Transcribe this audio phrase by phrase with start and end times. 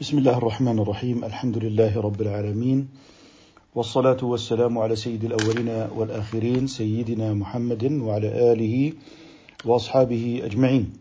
[0.00, 1.24] بسم الله الرحمن الرحيم.
[1.24, 2.88] الحمد لله رب العالمين.
[3.74, 8.92] والصلاة والسلام على سيد الأولين والآخرين سيدنا محمد وعلى آله
[9.64, 10.92] وأصحابه أجمعين.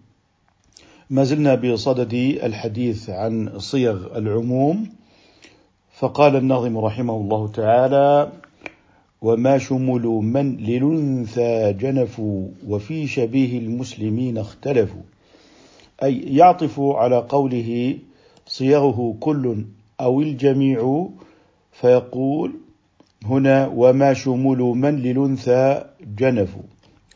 [1.09, 2.13] ما زلنا بصدد
[2.43, 4.89] الحديث عن صيغ العموم
[5.99, 8.31] فقال الناظم رحمه الله تعالى
[9.21, 15.03] وما شمل من للأنثى جنفوا وفي شبيه المسلمين اختلفوا.
[16.03, 17.97] أي يعطف على قوله
[18.57, 19.65] صيغه كل
[19.99, 21.09] أو الجميع
[21.71, 22.51] فيقول
[23.25, 25.85] هنا وما شمول من للأنثى
[26.17, 26.55] جنف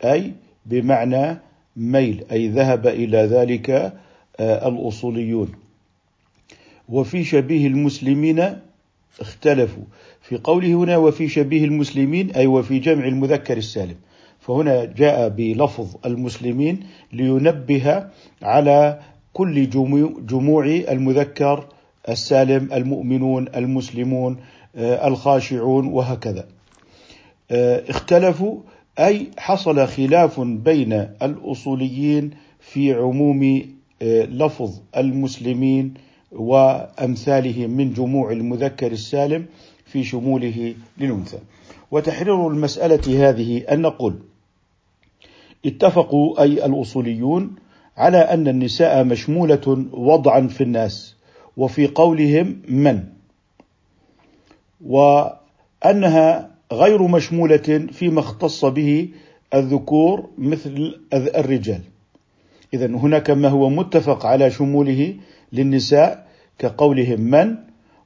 [0.04, 0.34] أي
[0.66, 1.38] بمعنى
[1.78, 3.70] ميل أي ذهب إلى ذلك
[4.40, 5.52] آه، الأصوليون.
[6.90, 8.60] وفي شبيه المسلمين
[9.20, 9.84] اختلفوا.
[10.22, 13.96] في قوله هنا وفي شبيه المسلمين أي وفي جمع المذكر السالم.
[14.40, 16.80] فهنا جاء بلفظ المسلمين
[17.14, 18.08] لينبه
[18.42, 19.00] على
[19.34, 19.70] كل
[20.26, 21.68] جموع المذكر
[22.10, 24.38] السالم المؤمنون المسلمون
[24.76, 26.48] آه، الخاشعون وهكذا.
[27.52, 28.60] آه، اختلفوا
[29.00, 33.66] أي حصل خلاف بين الأصوليين في عموم
[34.02, 35.94] آه، لفظ المسلمين
[36.32, 39.46] وأمثالهم من جموع المذكر السالم
[39.86, 41.40] في شموله للأنثى.
[41.92, 44.20] وتحرير المسألة هذه أن نقول
[45.66, 47.56] اتفقوا أي الأصوليون
[48.00, 51.16] على أن النساء مشمولة وضعا في الناس
[51.58, 53.04] وفي قولهم من؟
[54.86, 59.10] وأنها غير مشمولة فيما اختص به
[59.54, 61.82] الذكور مثل الرجال.
[62.74, 65.16] اذا هناك ما هو متفق على شموله
[65.54, 66.28] للنساء
[66.60, 67.56] كقولهم من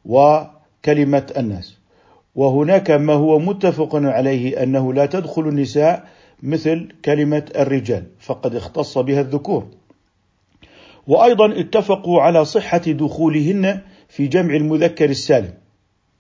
[0.06, 1.78] وكلمة الناس.
[2.36, 6.08] وهناك ما هو متفق عليه أنه لا تدخل النساء
[6.44, 9.68] مثل كلمة الرجال فقد اختص بها الذكور.
[11.08, 15.54] وأيضا اتفقوا على صحة دخولهن في جمع المذكر السالم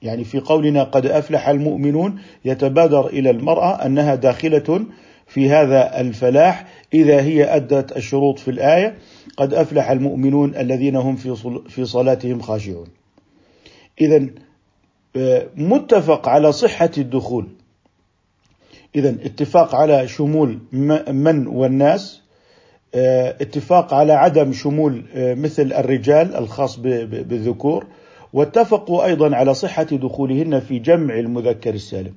[0.01, 4.85] يعني في قولنا قد أفلح المؤمنون يتبادر إلى المرأة أنها داخلة
[5.27, 8.97] في هذا الفلاح إذا هي أدت الشروط في الآية
[9.37, 11.15] قد أفلح المؤمنون الذين هم
[11.67, 12.87] في صلاتهم خاشعون.
[14.01, 14.27] اذا
[15.15, 17.47] آه، متفق على صحة الدخول.
[18.95, 20.59] اذا اتفاق على شمول
[21.07, 22.22] من والناس
[22.95, 27.85] اتفاق على عدم شمول آه، مثل الرجال الخاص بالذكور
[28.33, 32.13] واتفقوا أيضا على صحة دخولهن في جمع المذكر السالم.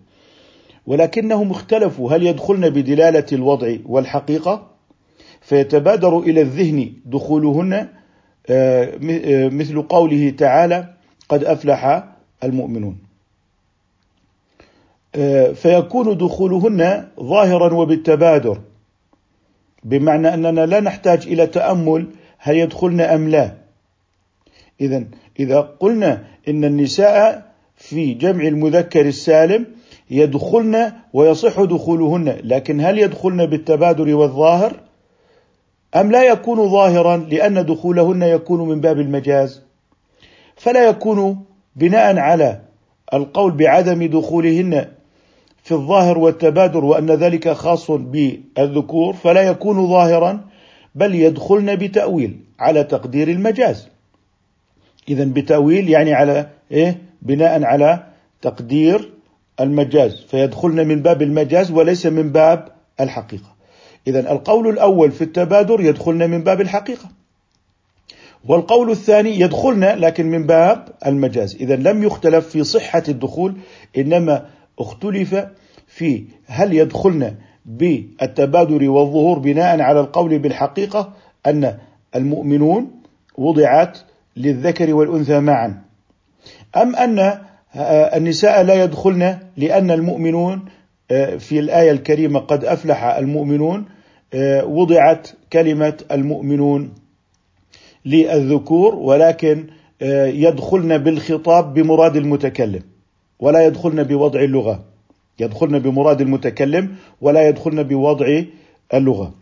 [0.87, 4.71] ولكنهم اختلفوا هل يدخلن بدلالة الوضع والحقيقة؟
[5.41, 7.89] فيتبادر إلى الذهن دخولهن
[8.51, 8.93] آه،
[9.49, 10.95] مثل قوله تعالى
[11.29, 12.05] قد أفلح
[12.45, 12.99] المؤمنون
[15.55, 18.61] فيكون دخولهن ظاهرا وبالتبادر
[19.87, 22.07] بمعنى أننا لا نحتاج إلى تأمل
[22.39, 23.55] هل يدخلن أم لا.
[24.81, 25.05] اذا
[25.41, 29.67] إذا قلنا إن النساء في جمع المذكر السالم
[30.11, 34.81] يدخلن ويصح دخولهن لكن هل يدخلن بالتبادر والظاهر؟
[35.97, 39.63] أم لا يكون ظاهرا لأن دخولهن يكون من باب المجاز؟
[40.57, 41.45] فلا يكون
[41.77, 42.61] بناء على
[43.15, 44.96] القول بعدم دخولهن
[45.67, 50.45] في الظاهر والتبادر وأن ذلك خاص بالذكور فلا يكون ظاهرا
[50.95, 53.89] بل يدخلن بتأويل على تقدير المجاز.
[55.09, 58.07] اذا بتأويل يعني على إيه؟ بناء على
[58.43, 59.13] تقدير
[59.61, 60.25] المجاز.
[60.31, 62.69] فيدخلن من باب المجاز وليس من باب
[63.01, 63.55] الحقيقة.
[64.07, 67.09] اذا القول الأول في التبادر يدخلن من باب الحقيقة.
[68.49, 71.55] والقول الثاني يدخلن لكن من باب المجاز.
[71.55, 73.55] اذا لم يختلف في صحة الدخول
[73.99, 75.47] إنما اختلف
[75.87, 77.35] في هل يدخلن
[77.67, 81.13] بالتبادر والظهور بناء على القول بالحقيقة
[81.47, 81.79] أن
[82.17, 82.91] المؤمنون
[83.39, 83.99] وضعت
[84.37, 85.83] للذكر والأنثى معا
[86.77, 87.39] أم أن
[88.17, 90.65] النساء لا يدخلن لأن المؤمنون
[91.39, 93.85] في الآية الكريمة قد أفلح المؤمنون
[94.65, 96.95] وضعت كلمة المؤمنون
[98.05, 99.67] للذكور ولكن
[100.27, 102.83] يدخلن بالخطاب بمراد المتكلم.
[103.39, 104.85] ولا يدخلن بوضع اللغة.
[105.39, 108.43] يدخلن بمراد المتكلم ولا يدخلن بوضع
[108.95, 109.35] اللغة.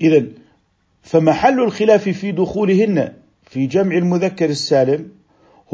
[0.00, 0.24] إذا
[1.02, 3.12] فمحل الخلاف في دخولهن
[3.42, 5.08] في جمع المذكر السالم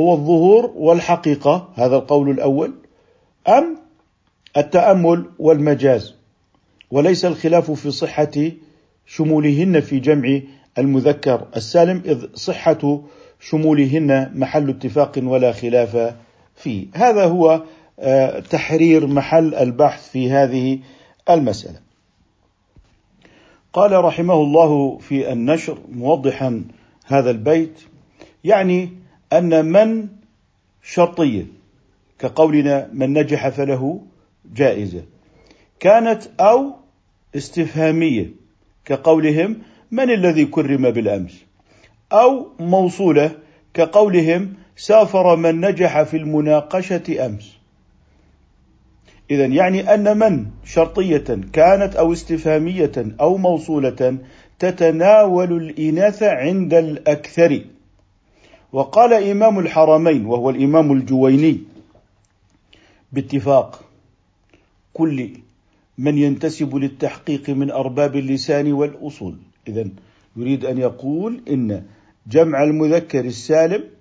[0.00, 2.74] هو الظهور والحقيقة هذا القول الأول
[3.48, 3.78] أم
[4.56, 6.14] التأمل والمجاز
[6.90, 8.50] وليس الخلاف في صحة
[9.06, 10.40] شمولهن في جمع
[10.78, 13.02] المذكر السالم إذ صحة
[13.40, 16.14] شمولهن محل اتفاق ولا خلاف
[16.58, 16.86] فيه.
[16.94, 17.62] هذا هو
[18.00, 20.78] آه، تحرير محل البحث في هذه
[21.30, 21.80] المسألة.
[23.72, 26.64] قال رحمه الله في النشر موضحا
[27.06, 27.80] هذا البيت
[28.44, 28.90] يعني
[29.32, 30.08] أن من
[30.82, 31.46] شرطية
[32.18, 34.00] كقولنا من نجح فله
[34.54, 35.02] جائزة.
[35.80, 36.72] كانت أو
[37.36, 38.30] استفهامية
[38.84, 39.58] كقولهم
[39.90, 41.44] من الذي كرم بالأمس.
[42.12, 43.30] أو موصولة
[43.74, 47.58] كقولهم سافر من نجح في المناقشة أمس.
[49.30, 54.18] إذا يعني أن من شرطية كانت أو استفهامية أو موصولة
[54.58, 57.64] تتناول الإناث عند الأكثر.
[58.72, 61.58] وقال إمام الحرمين وهو الإمام الجويني
[63.12, 63.84] باتفاق
[64.92, 65.30] كل
[65.98, 69.36] من ينتسب للتحقيق من أرباب اللسان والأصول.
[69.68, 69.88] إذا
[70.36, 71.82] يريد أن يقول إن
[72.26, 73.97] جمع المذكر السالم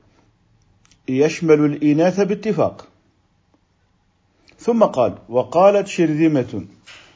[1.09, 2.87] يشمل الإناث باتفاق.
[4.59, 6.65] ثم قال وقالت شرذمة.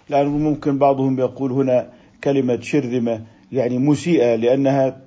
[0.09, 1.89] لأنه ممكن بعضهم يقول هنا
[2.23, 3.21] كلمة شرذمة
[3.51, 5.01] يعني مسيئة لأنها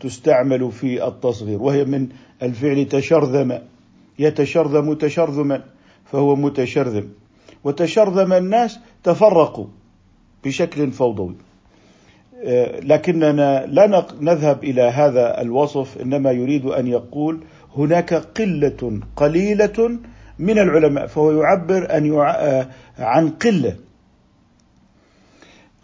[0.00, 2.08] تستعمل في التصغير وهي من
[2.42, 3.58] الفعل تشرذم.
[4.18, 5.64] يتشرذم تشرذما
[6.04, 7.08] فهو متشرذم.
[7.64, 9.66] وتشرذم الناس تفرقوا
[10.44, 11.34] بشكل فوضوي.
[12.44, 17.40] آه، لكننا لا نذهب إلى هذا الوصف إنما يريد أن يقول
[17.76, 19.98] هناك قلة قليلة
[20.38, 22.30] من العلماء فهو يعبر أن يع...
[22.30, 22.68] آه،
[22.98, 23.76] عن قلة.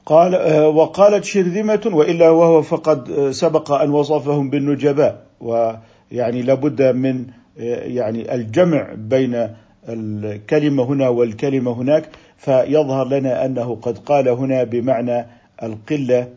[0.06, 7.26] قال آه، وقالت شرذمة وإلا وهو فقد سبق أن وصفهم بالنجباء ويعني لابد من
[7.56, 9.48] يعني الجمع بين
[9.88, 15.26] الكلمة هنا والكلمة هناك فيظهر لنا أنه قد قال هنا بمعنى
[15.62, 16.28] القلة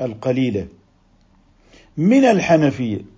[0.00, 0.66] القليلة.
[1.96, 3.15] من الحنفية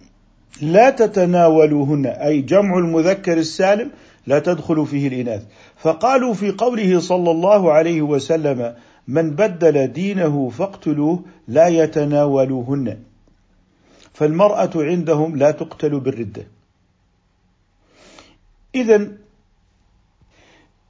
[0.62, 3.90] لا تتناولهن أي جمع المذكر السالم
[4.26, 5.42] لا تدخل فيه الإناث.
[5.76, 8.74] فقالوا في قوله صلى الله عليه وسلم
[9.08, 12.98] من بدل دينه فاقتلوه لا يتناولهن
[14.12, 16.46] فالمرأة عندهم لا تقتل بالردة.
[18.74, 19.08] إذا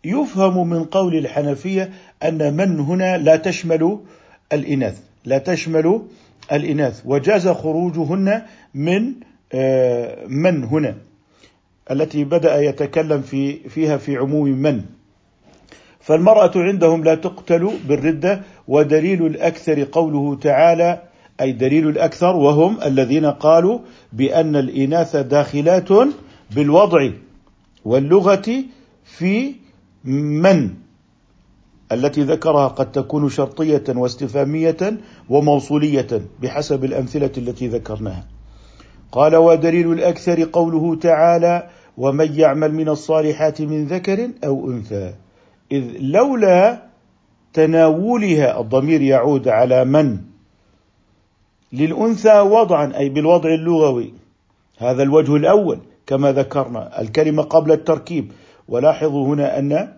[0.05, 1.91] يفهم من قول الحنفية
[2.23, 3.99] أن من هنا لا تشمل
[4.53, 6.03] الإناث لا تشمل
[6.53, 8.43] الإناث وجاز خروجهن
[8.75, 9.15] من
[10.29, 10.97] من هنا
[11.91, 14.83] التي بدأ يتكلم في فيها في عموم من
[16.01, 21.03] فالمرأة عندهم لا تقتل بالردة ودليل الأكثر قوله تعالى
[21.41, 23.79] أي دليل الأكثر وهم الذين قالوا
[24.13, 25.89] بأن الإناث داخلات
[26.51, 27.11] بالوضع
[27.85, 28.65] واللغة
[29.05, 29.55] في
[30.05, 30.71] من
[31.93, 34.99] التي ذكرها قد تكون شرطية واستفهامية
[35.29, 38.27] وموصولية بحسب الأمثلة التي ذكرناها.
[39.13, 45.15] قال ودليل الأكثر قوله تعالى: ومن يعمل من الصالحات من ذكر أو أنثى.
[45.73, 46.83] إذ لولا
[47.53, 50.19] تناولها الضمير يعود على من؟
[51.73, 54.13] للأنثى وضعا أي بالوضع اللغوي.
[54.79, 58.33] هذا الوجه الأول كما ذكرنا الكلمة قبل التركيب.
[58.69, 59.89] ولاحظوا هنا أن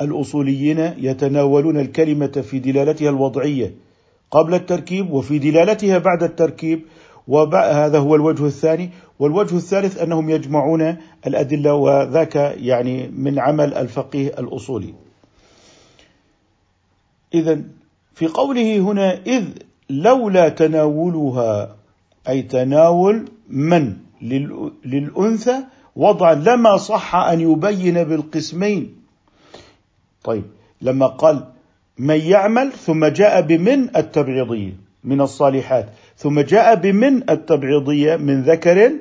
[0.00, 3.74] الأصوليين يتناولون الكلمة في دلالتها الوضعية
[4.30, 6.82] قبل التركيب وفي دلالتها بعد التركيب
[7.28, 8.90] وهذا هو الوجه الثاني.
[9.18, 10.96] والوجه الثالث أنهم يجمعون
[11.26, 14.94] الأدلة وذاك يعني من عمل الفقيه الأصولي.
[17.34, 17.60] إذا
[18.14, 19.44] في قوله هنا إذ
[19.90, 21.76] لولا تناولها
[22.28, 23.96] أي تناول من؟
[24.84, 25.56] للأنثى.
[25.96, 28.96] وضعا لما صح أن يبين بالقسمين.
[30.24, 30.44] طيب
[30.82, 31.44] لما قال
[31.98, 34.91] من يعمل ثم جاء بمن؟ التبعيضية.
[35.04, 35.86] من الصالحات.
[36.16, 38.92] ثم جاء بمن التبعيضية من ذكر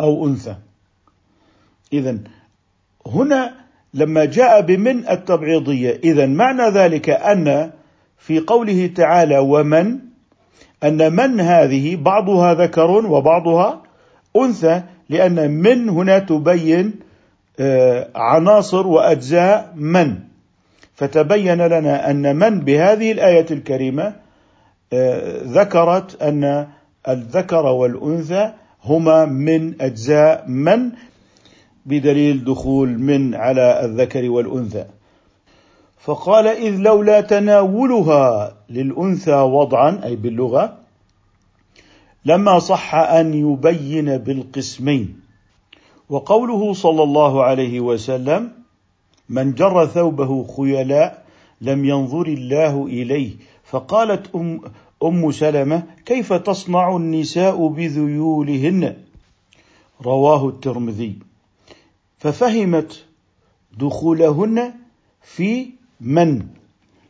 [0.00, 0.56] أو أنثى.
[1.92, 2.18] إذا
[3.06, 3.54] هنا
[3.94, 7.70] لما جاء بمن التبعيضية إذا معنى ذلك أن
[8.18, 9.98] في قوله تعالى ومن
[10.84, 13.82] أن من هذه بعضها ذكر وبعضها
[14.36, 16.94] أنثى لأن من هنا تبين
[17.60, 20.16] آه، عناصر وأجزاء من.
[20.94, 24.14] فتبين لنا أن من بهذه الآية الكريمة آه،
[25.44, 26.68] ذكرت أن
[27.08, 28.52] الذكر والأنثى
[28.84, 30.90] هما من أجزاء من؟
[31.86, 34.84] بدليل دخول من على الذكر والأنثى.
[35.98, 40.76] فقال إذ لولا تناولها للأنثى وضعا أي باللغة
[42.24, 45.20] لما صح أن يبين بالقسمين.
[46.08, 48.50] وقوله صلى الله عليه وسلم
[49.28, 51.24] من جر ثوبه خيلاء
[51.60, 53.34] لم ينظر الله إليه
[53.66, 54.60] فقالت أم
[55.02, 58.96] أم سلمة كيف تصنع النساء بذيولهن؟
[60.02, 61.18] رواه الترمذي.
[62.18, 63.04] ففهمت
[63.78, 64.72] دخولهن
[65.22, 65.66] في
[66.00, 66.46] من؟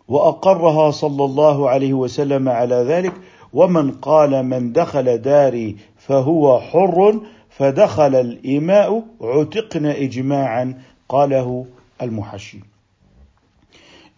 [0.09, 3.13] وأقرها صلى الله عليه وسلم على ذلك.
[3.53, 7.21] ومن قال من دخل داري فهو حر
[7.51, 11.67] فدخل الإماء عتقن إجماعا قاله
[12.03, 12.59] المحشي.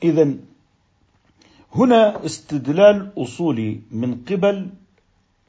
[0.02, 0.35] إذا
[1.75, 4.69] هنا استدلال أصولي من قبل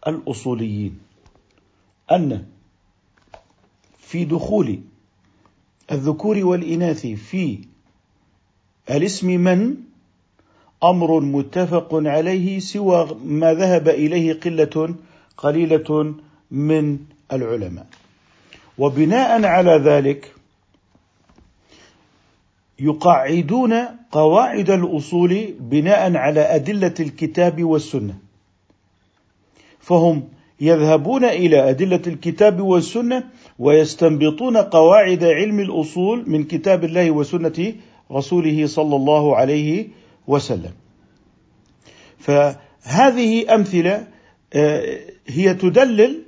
[0.07, 0.99] الأصوليين
[2.11, 2.45] أن
[3.99, 4.79] في دخول
[5.91, 7.59] الذكور والإناث في
[8.89, 9.75] الاسم من؟
[10.83, 14.95] أمر متفق عليه سوى ما ذهب إليه قلة
[15.37, 16.15] قليلة
[16.51, 16.99] من
[17.33, 17.87] العلماء.
[18.77, 20.35] وبناء على ذلك
[22.79, 23.73] يقعدون
[24.11, 28.15] قواعد الأصول بناء على أدلة الكتاب والسنة.
[29.79, 30.23] فهم
[30.61, 33.23] يذهبون إلى أدلة الكتاب والسنة
[33.59, 37.73] ويستنبطون قواعد علم الأصول من كتاب الله وسنة
[38.11, 39.87] رسوله صلى الله عليه
[40.27, 40.71] وسلم.
[42.19, 44.07] فهذه أمثلة
[44.53, 46.21] آه، هي تدلل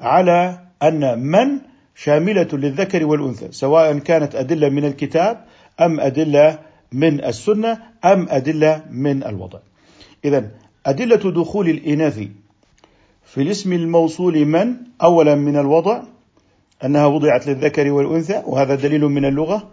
[0.00, 1.58] على أن من
[1.94, 5.44] شاملة للذكر والأنثى سواء كانت أدلة من الكتاب
[5.80, 6.58] أم أدلة
[6.92, 9.58] من السنة أم أدلة من الوضع.
[10.24, 10.50] اذا
[10.86, 12.20] أدلة دخول الإناث
[13.24, 16.02] في الاسم الموصول من؟ اولا من الوضع
[16.84, 19.70] أنها وضعت للذكر والأنثى وهذا دليل من اللغة.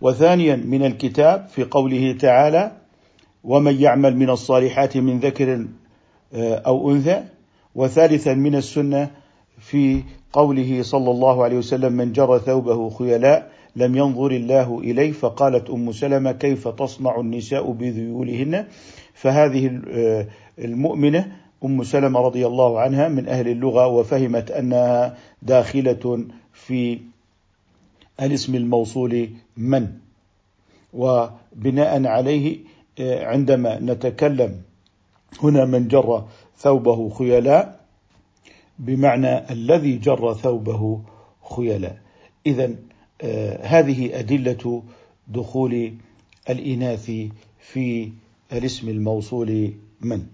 [0.00, 2.72] وثانيا من الكتاب في قوله تعالى
[3.44, 5.66] ومن يعمل من الصالحات من ذكر
[6.34, 7.24] آه، أو أنثى
[7.74, 9.10] وثالثا من السنة
[9.58, 10.02] في
[10.32, 15.92] قوله صلى الله عليه وسلم من جر ثوبه خيلاء لم ينظر الله إليه فقالت أم
[15.92, 18.66] سلمة كيف تصنع النساء بذيولهن؟
[19.14, 20.26] فهذه آه،
[20.58, 26.98] المؤمنة أم سلمة رضي الله عنها من أهل اللغة وفهمت أنها داخلة في
[28.20, 29.88] الاسم الموصول من.
[30.92, 32.58] وبناء عليه
[33.00, 34.60] آه، عندما نتكلم
[35.42, 36.24] هنا من جر
[36.58, 37.80] ثوبه خيلاء
[38.78, 41.00] بمعنى الذي جر ثوبه
[41.56, 41.98] خيلاء.
[42.46, 42.74] اذا
[43.62, 44.82] هذه أدلة
[45.28, 45.92] دخول
[46.50, 47.10] الإناث
[47.60, 48.10] في
[48.52, 50.26] الاسم الموصول من؟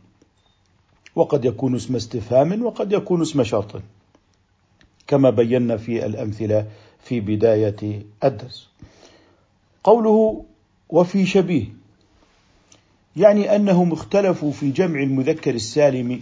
[1.16, 3.82] وقد يكون اسم استفهام وقد يكون اسم شرط
[5.06, 6.66] كما بينا في الأمثلة
[7.04, 8.68] في بداية الدرس.
[9.84, 10.44] قوله
[10.88, 11.64] وفي شبيه
[13.16, 16.20] يعني أنهم اختلفوا في جمع المذكر السالم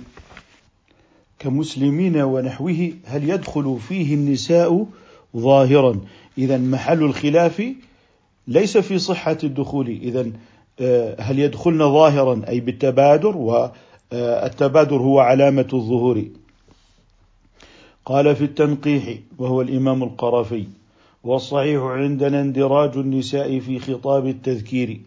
[1.38, 4.86] كمسلمين ونحوه هل يدخل فيه النساء
[5.36, 6.00] ظاهرا
[6.40, 7.62] إذا محل الخلاف
[8.48, 9.88] ليس في صحة الدخول.
[9.88, 10.30] إذا
[10.80, 16.24] آه، هل يدخلن ظاهرا أي بالتبادر؟ والتبادر هو علامة الظهور.
[18.04, 20.64] قال في التنقيح وهو الإمام القرافي
[21.24, 25.00] والصحيح عندنا اندراج النساء في خطاب التذكير.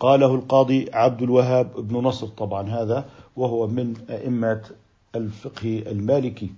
[0.00, 3.04] قاله القاضي عبد الوهاب بن نصر طبعا هذا
[3.36, 4.60] وهو من أئمة
[5.14, 6.50] الفقه المالكي.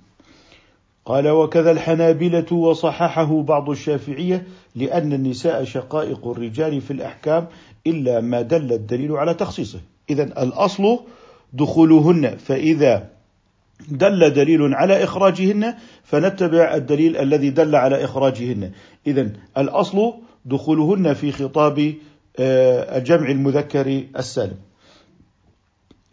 [1.04, 7.46] قال وكذا الحنابلة وصححه بعض الشافعية لأن النساء شقائق الرجال في الأحكام
[7.86, 9.80] إلا ما دل الدليل على تخصيصه.
[10.10, 10.98] إذا الأصل
[11.52, 13.08] دخولهن فإذا
[13.88, 18.72] دل دليل على إخراجهن فنتبع الدليل الذي دل على إخراجهن.
[19.06, 20.14] إذا الأصل
[20.44, 21.94] دخولهن في خطاب
[22.38, 24.56] آه، الجمع المذكر السالم.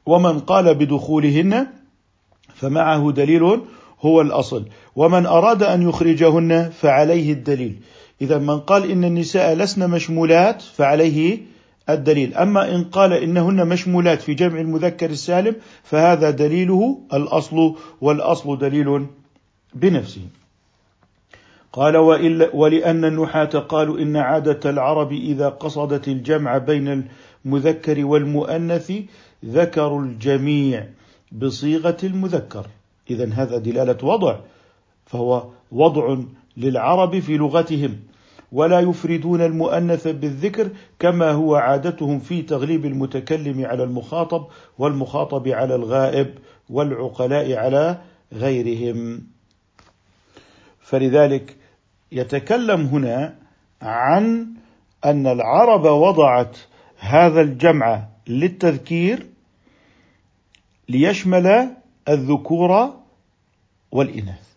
[0.06, 1.68] ومن قال بدخولهن
[2.56, 3.62] فمعه دليل
[4.02, 4.66] هو الأصل.
[4.96, 7.80] ومن أراد أن يخرجهن فعليه الدليل.
[8.22, 11.40] إذا من قال إن النساء لسن مشمولات فعليه
[11.90, 12.34] الدليل.
[12.34, 19.06] أما إن قال إنهن مشمولات في جمع المذكر السالم فهذا دليله الأصل والأصل دليل
[19.74, 20.22] بنفسه.
[21.74, 27.04] قال وإلا ولأن النحاة قالوا إن عادة العرب إذا قصدت الجمع بين
[27.46, 28.92] المذكر والمؤنث
[29.46, 30.88] ذكروا الجميع
[31.32, 32.66] بصيغة المذكر.
[33.10, 34.40] إذا هذا دلالة وضع
[35.06, 36.18] فهو وضع
[36.58, 38.00] للعرب في لغتهم.
[38.52, 44.46] ولا يفردون المؤنث بالذكر كما هو عادتهم في تغليب المتكلم على المخاطب
[44.78, 46.34] والمخاطب على الغائب
[46.70, 47.98] والعقلاء على
[48.34, 49.24] غيرهم.
[50.82, 51.56] فلذلك
[52.12, 53.36] يتكلم هنا
[53.82, 54.48] عن
[55.06, 56.58] أن العرب وضعت
[56.98, 59.26] هذا الجمع للتذكير
[60.90, 61.70] ليشمل
[62.10, 62.94] الذكور
[63.92, 64.48] والإناث.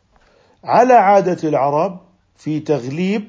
[0.64, 2.00] على عادة العرب
[2.37, 3.25] في تغليب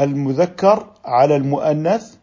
[0.00, 2.16] المذكر على المؤنث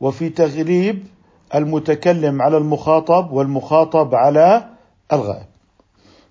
[0.00, 1.06] وفي تغليب
[1.54, 4.68] المتكلم على المخاطب والمخاطب على
[5.12, 5.46] الغائب.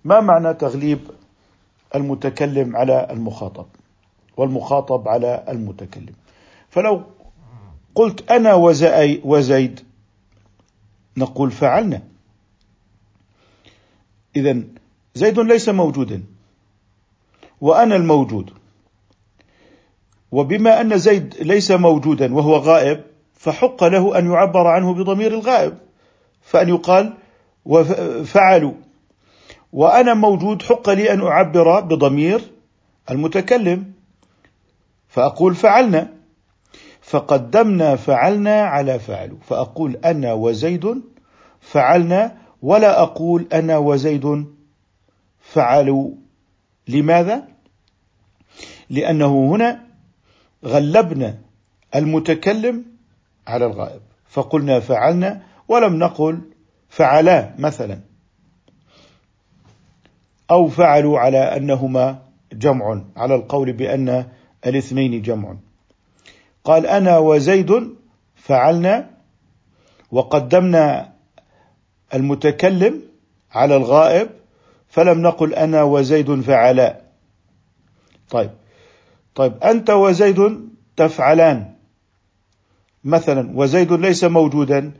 [0.05, 0.99] ما معنى تغليب
[1.95, 3.65] المتكلم على المخاطب
[4.37, 6.13] والمخاطب على المتكلم؟
[6.69, 7.03] فلو
[7.95, 8.53] قلت أنا
[9.23, 9.79] وزيد
[11.17, 12.01] نقول فعلنا.
[14.35, 14.61] إذا
[15.13, 16.23] زيد ليس موجودا
[17.61, 18.51] وأنا الموجود.
[20.31, 25.77] وبما أن زيد ليس موجودا وهو غائب فحق له أن يعبر عنه بضمير الغائب
[26.41, 27.13] فأن يقال
[27.65, 28.73] وفعلوا
[29.73, 32.41] وأنا موجود حق لي أن أعبر بضمير
[33.11, 33.93] المتكلم
[35.07, 36.13] فأقول فعلنا.
[37.01, 39.37] فقدمنا فعلنا على فعلوا.
[39.47, 41.01] فأقول أنا وزيد
[41.61, 44.45] فعلنا ولا أقول أنا وزيد
[45.39, 46.11] فعلوا.
[46.87, 47.47] لماذا؟
[48.89, 49.83] لأنه هنا
[50.65, 51.39] غلبنا
[51.95, 52.85] المتكلم
[53.47, 56.41] على الغائب فقلنا فعلنا ولم نقل
[56.89, 57.99] فعلا مثلا
[60.51, 62.19] أو فعلوا على أنهما
[62.53, 64.27] جمع على القول بأن
[64.67, 65.55] الاثنين جمع.
[66.63, 67.95] قال أنا وزيد
[68.35, 69.09] فعلنا
[70.11, 71.12] وقدمنا
[72.13, 73.01] المتكلم
[73.51, 74.29] على الغائب
[74.87, 77.01] فلم نقل أنا وزيد فعلا.
[78.29, 78.51] طيب
[79.35, 81.73] طيب أنت وزيد تفعلان.
[83.03, 84.91] مثلا وزيد ليس موجودا.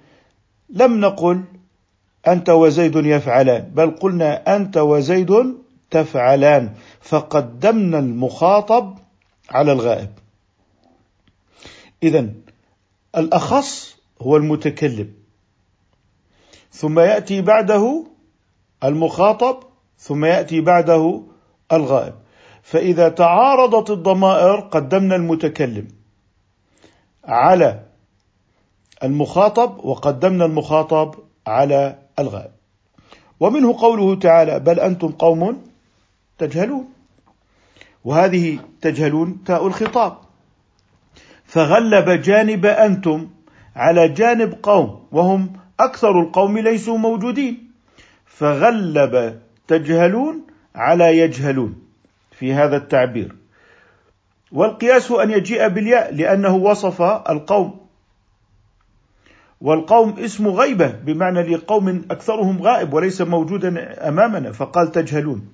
[0.69, 1.43] لم نقل
[2.27, 5.31] أنت وزيد يفعلان بل قلنا أنت وزيد
[5.91, 6.73] تفعلان.
[7.01, 8.97] فقدمنا المخاطب
[9.49, 10.09] على الغائب.
[12.03, 12.29] اذا
[13.17, 15.22] الأخص هو المتكلم.
[16.73, 18.03] ثم يأتي بعده
[18.83, 19.63] المخاطب
[19.97, 21.23] ثم يأتي بعده
[21.71, 22.13] الغائب.
[22.63, 25.87] فإذا تعارضت الضمائر قدمنا المتكلم
[27.25, 27.79] على
[29.03, 31.15] المخاطب وقدمنا المخاطب
[31.47, 32.51] على الغائب.
[33.39, 35.61] ومنه قوله تعالى بل أنتم قوم
[36.37, 36.93] تجهلون
[38.05, 40.17] وهذه تجهلون تاء الخطاب.
[41.45, 43.29] فغلب جانب أنتم
[43.75, 47.71] على جانب قوم وهم أكثر القوم ليسوا موجودين.
[48.25, 50.41] فغلب تجهلون
[50.75, 51.75] على يجهلون
[52.31, 53.35] في هذا التعبير.
[54.51, 57.79] والقياس أن يجيء بالياء لأنه وصف القوم.
[59.61, 65.47] والقوم اسم غيبة بمعنى لقوم أكثرهم غائب وليس موجودا أمامنا فقال تجهلون.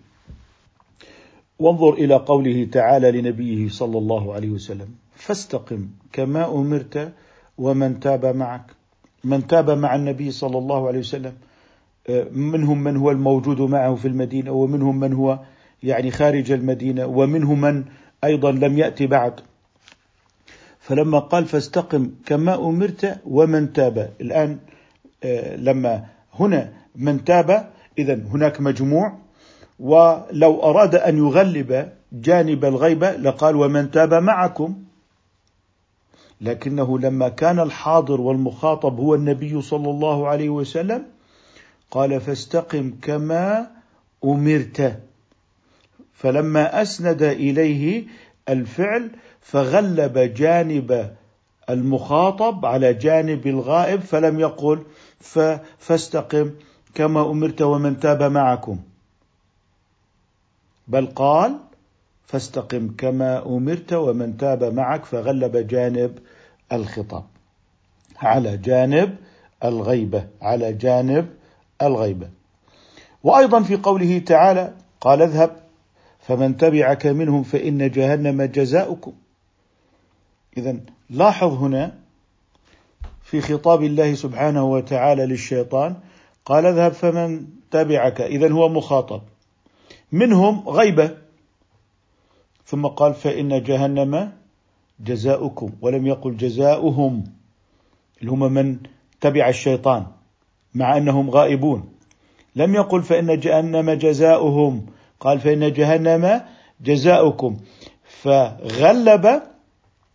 [1.60, 7.14] وانظر إلى قوله تعالى لنبيه صلى الله عليه وسلم فاستقم كما أمرت
[7.58, 8.79] ومن تاب معك.
[9.24, 11.34] من تاب مع النبي صلى الله عليه وسلم
[12.32, 15.40] منهم من هو الموجود معه في المدينة ومنهم من هو
[15.84, 17.84] يعني خارج المدينة ومنهم من
[18.24, 19.40] أيضا لم يأتي بعد.
[20.80, 24.14] فلما قال فاستقم كما أمرت ومن تاب.
[24.22, 24.58] الآن
[25.24, 26.06] آه، لما
[26.40, 29.18] هنا من تاب اذا هناك مجموع.
[29.80, 34.84] ولو أراد أن يغلب جانب الغيبة لقال ومن تاب معكم.
[36.42, 41.06] لكنه لما كان الحاضر والمخاطب هو النبي صلى الله عليه وسلم
[41.92, 43.72] قال فاستقم كما
[44.26, 45.00] أمرت.
[46.14, 48.04] فلما أسند إليه
[48.50, 51.16] الفعل فغلب جانب
[51.70, 54.84] المخاطب على جانب الغائب فلم يقل
[55.80, 56.52] فاستقم
[56.96, 58.80] كما أمرت ومن تاب معكم.
[60.88, 61.58] بل قال
[62.26, 66.20] فاستقم كما أمرت ومن تاب معك فغلب جانب
[66.74, 67.24] الخطاب.
[68.18, 69.16] على جانب
[69.64, 71.30] الغيبة على جانب
[71.82, 72.30] الغيبة.
[73.24, 75.56] وأيضا في قوله تعالى قال اذهب
[76.20, 79.14] فمن تبعك منهم فإن جهنم جزاؤكم.
[80.58, 80.78] اذا
[81.10, 81.96] لاحظ هنا
[83.24, 85.96] في خطاب الله سبحانه وتعالى للشيطان
[86.46, 88.22] قال اذهب فمن تبعك.
[88.22, 89.22] اذا هو مخاطب.
[90.12, 91.18] منهم غيبة.
[92.66, 94.39] ثم قال فإن جهنم
[95.00, 97.24] جزاؤكم ولم يقل جزاؤهم
[98.20, 98.78] اللي هم من
[99.22, 100.06] تبع الشيطان
[100.76, 101.90] مع أنهم غائبون.
[102.56, 104.86] لم يقل فإن جهنم جزاؤهم
[105.20, 106.42] قال فإن جهنم
[106.82, 107.58] جزاؤكم.
[108.04, 109.42] فغلب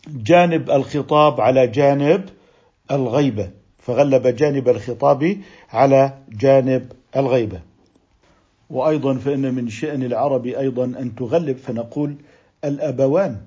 [0.09, 2.25] جانب الخطاب على جانب
[2.91, 3.51] الغيبة.
[3.79, 5.37] فغلب جانب الخطاب
[5.71, 7.61] على جانب الغيبة.
[8.71, 12.17] وأيضا فإن من شأن العرب أيضا أن تغلب فنقول
[12.65, 13.41] الأبوان.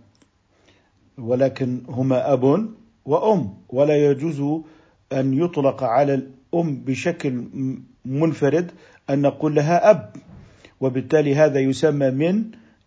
[1.17, 2.69] ولكن هما أب
[3.05, 4.61] وأم ولا يجوز
[5.13, 7.43] أن يطلق على الأم بشكل
[8.05, 8.71] منفرد
[9.09, 10.11] أن نقول لها أب.
[10.81, 12.43] وبالتالي هذا يسمى من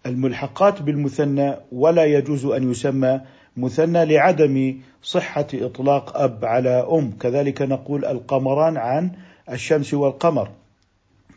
[0.07, 3.21] الملحقات بالمثنى ولا يجوز أن يسمى
[3.57, 7.11] مثنى لعدم صحة إطلاق أب على أم.
[7.21, 9.11] كذلك نقول القمران عن
[9.51, 10.49] الشمس والقمر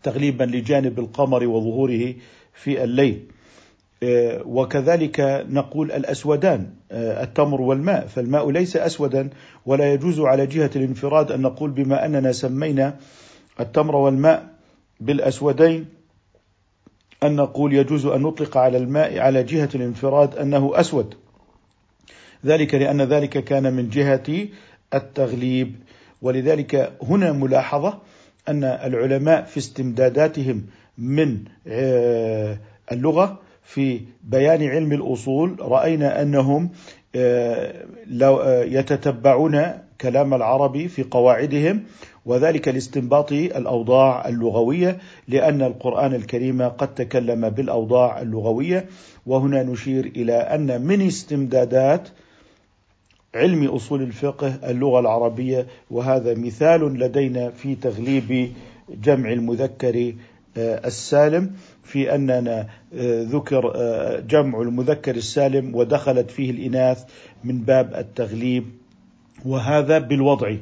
[0.03, 2.13] تغليبا لجانب القمر وظهوره
[2.53, 3.25] في الليل.
[4.45, 9.29] وكذلك نقول الأسودان آه، التمر والماء فالماء ليس أسودا
[9.65, 12.95] ولا يجوز على جهة الانفراد أن نقول بما أننا سمينا
[13.59, 14.49] التمر والماء
[14.99, 15.85] بالأسودين
[17.23, 21.15] أن نقول يجوز أن نطلق على الماء على جهة الانفراد أنه أسود.
[22.45, 24.47] ذلك لأن ذلك كان من جهة
[24.93, 25.75] التغليب.
[26.21, 27.99] ولذلك هنا ملاحظة
[28.49, 30.65] أن العلماء في استمداداتهم
[30.97, 32.57] من آه،
[32.91, 36.69] اللغة في بيان علم الأصول رأينا أنهم
[37.15, 37.85] آه،
[38.21, 39.63] آه، يتتبعون
[40.01, 41.83] كلام العربي في قواعدهم
[42.25, 44.97] وذلك لاستنباط الأوضاع اللغوية
[45.27, 48.85] لأن القرآن الكريم قد تكلم بالأوضاع اللغوية.
[49.25, 52.07] وهنا نشير إلى أن من استمدادات
[53.35, 58.51] علم أصول الفقه اللغة العربية وهذا مثال لدينا في تغليب
[58.89, 60.13] جمع المذكر
[60.57, 61.51] آه، السالم.
[61.83, 67.03] في أننا آه، ذكر آه، جمع المذكر السالم ودخلت فيه الإناث
[67.43, 68.65] من باب التغليب
[69.45, 70.55] وهذا بالوضع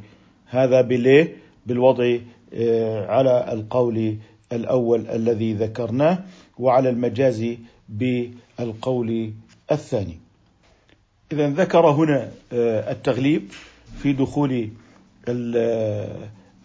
[0.45, 2.17] هذا بالايه؟ بالوضع
[3.07, 4.17] على القول
[4.51, 6.19] الأول الذي ذكرناه
[6.59, 7.45] وعلى المجاز
[7.89, 9.33] بالقول
[9.71, 10.19] الثاني.
[11.31, 12.31] اذا ذكر هنا
[12.91, 13.51] التغليب
[13.97, 14.69] في دخول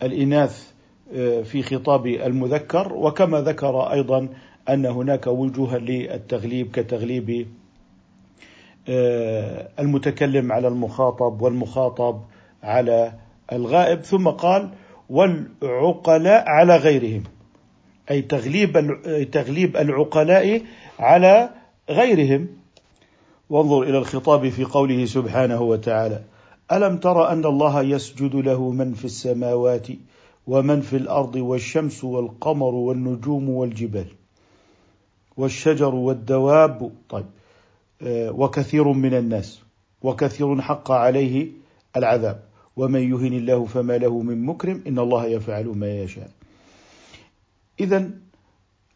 [0.03, 0.77] الإناث
[1.14, 4.29] آه، في خطاب المذكر وكما ذكر أيضا
[4.68, 7.46] أن هناك وجوها للتغليب كتغليب
[8.88, 12.20] آه، المتكلم على المخاطب والمخاطب
[12.62, 13.12] على
[13.52, 14.70] الغائب ثم قال
[15.11, 17.22] والعقلاء على غيرهم.
[18.11, 18.72] أي تغليب
[19.33, 20.62] تغليب العقلاء
[20.98, 21.50] على
[21.90, 22.48] غيرهم.
[23.50, 26.22] وانظر إلى الخطاب في قوله سبحانه وتعالى
[26.72, 29.88] ألم تر أن الله يسجد له من في السماوات
[30.46, 34.07] ومن في الأرض والشمس والقمر والنجوم والجبال؟
[35.37, 36.92] والشجر والدواب.
[37.09, 37.27] طيب.
[38.03, 39.61] آه، وكثير من الناس
[40.03, 41.49] وكثير حق عليه
[41.96, 42.42] العذاب.
[42.77, 46.31] ومن يهن الله فما له من مكرم إن الله يفعل ما يشاء.
[47.81, 48.11] اذا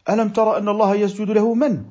[0.09, 1.83] ألم ترى أن الله يسجد له من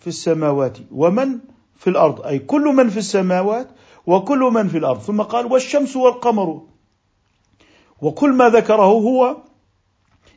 [0.00, 1.38] في السماوات ومن
[1.76, 3.68] في الأرض؟ أي كل من في السماوات
[4.06, 5.00] وكل من في الأرض.
[5.00, 6.62] ثم قال والشمس والقمر.
[8.02, 9.36] وكل ما ذكره هو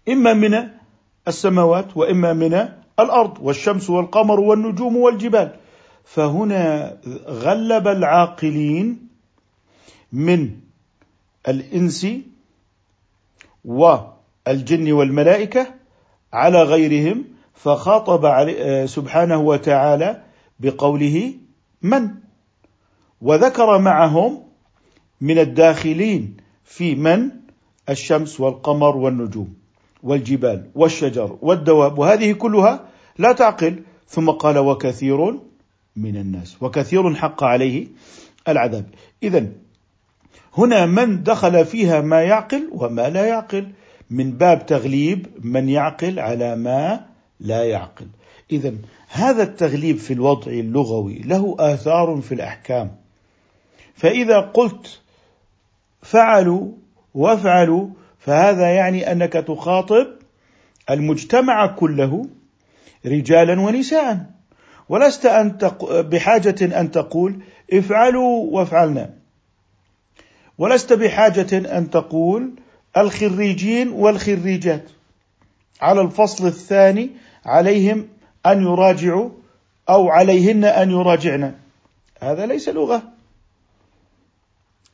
[0.10, 0.70] إما من
[1.28, 5.56] السماوات وإما من الأرض والشمس والقمر والنجوم والجبال.
[6.04, 9.08] فهنا غلب العاقلين
[10.14, 10.50] من
[11.48, 12.08] الإنس
[13.66, 15.68] والجن والملائكة
[16.34, 18.26] على غيرهم فخاطب
[18.86, 20.22] سبحانه وتعالى
[20.60, 21.34] بقوله
[21.82, 22.10] من؟
[23.22, 24.44] وذكر معهم
[25.22, 27.30] من الداخلين في من؟
[27.90, 29.61] الشمس والقمر والنجوم.
[30.04, 32.88] والجبال والشجر والدواب وهذه كلها
[33.18, 33.84] لا تعقل.
[34.08, 35.40] ثم قال وكثير
[35.96, 37.88] من الناس وكثير حق عليه
[38.48, 38.86] العذاب.
[39.24, 39.48] اذا
[40.58, 43.68] هنا من دخل فيها ما يعقل وما لا يعقل.
[44.10, 47.06] من باب تغليب من يعقل على ما
[47.40, 48.08] لا يعقل.
[48.52, 48.74] اذا
[49.10, 52.96] هذا التغليب في الوضع اللغوي له آثار في الأحكام.
[53.96, 55.02] فإذا قلت
[56.02, 56.72] فعلوا
[57.14, 57.88] وافعلوا
[58.22, 60.08] فهذا يعني أنك تخاطب
[60.90, 62.26] المجتمع كله
[63.06, 64.26] رجالا ونساء.
[64.90, 65.58] ولست أن
[65.92, 67.40] بحاجة أن تقول
[67.74, 69.10] افعلوا وافعلنا
[70.58, 72.52] ولست بحاجة أن تقول
[72.98, 74.84] الخريجين والخريجات.
[75.82, 77.10] على الفصل الثاني
[77.46, 78.08] عليهم
[78.46, 79.30] أن يراجعوا
[79.90, 81.54] أو عليهن أن يراجعن.
[82.20, 83.04] هذا ليس لغة.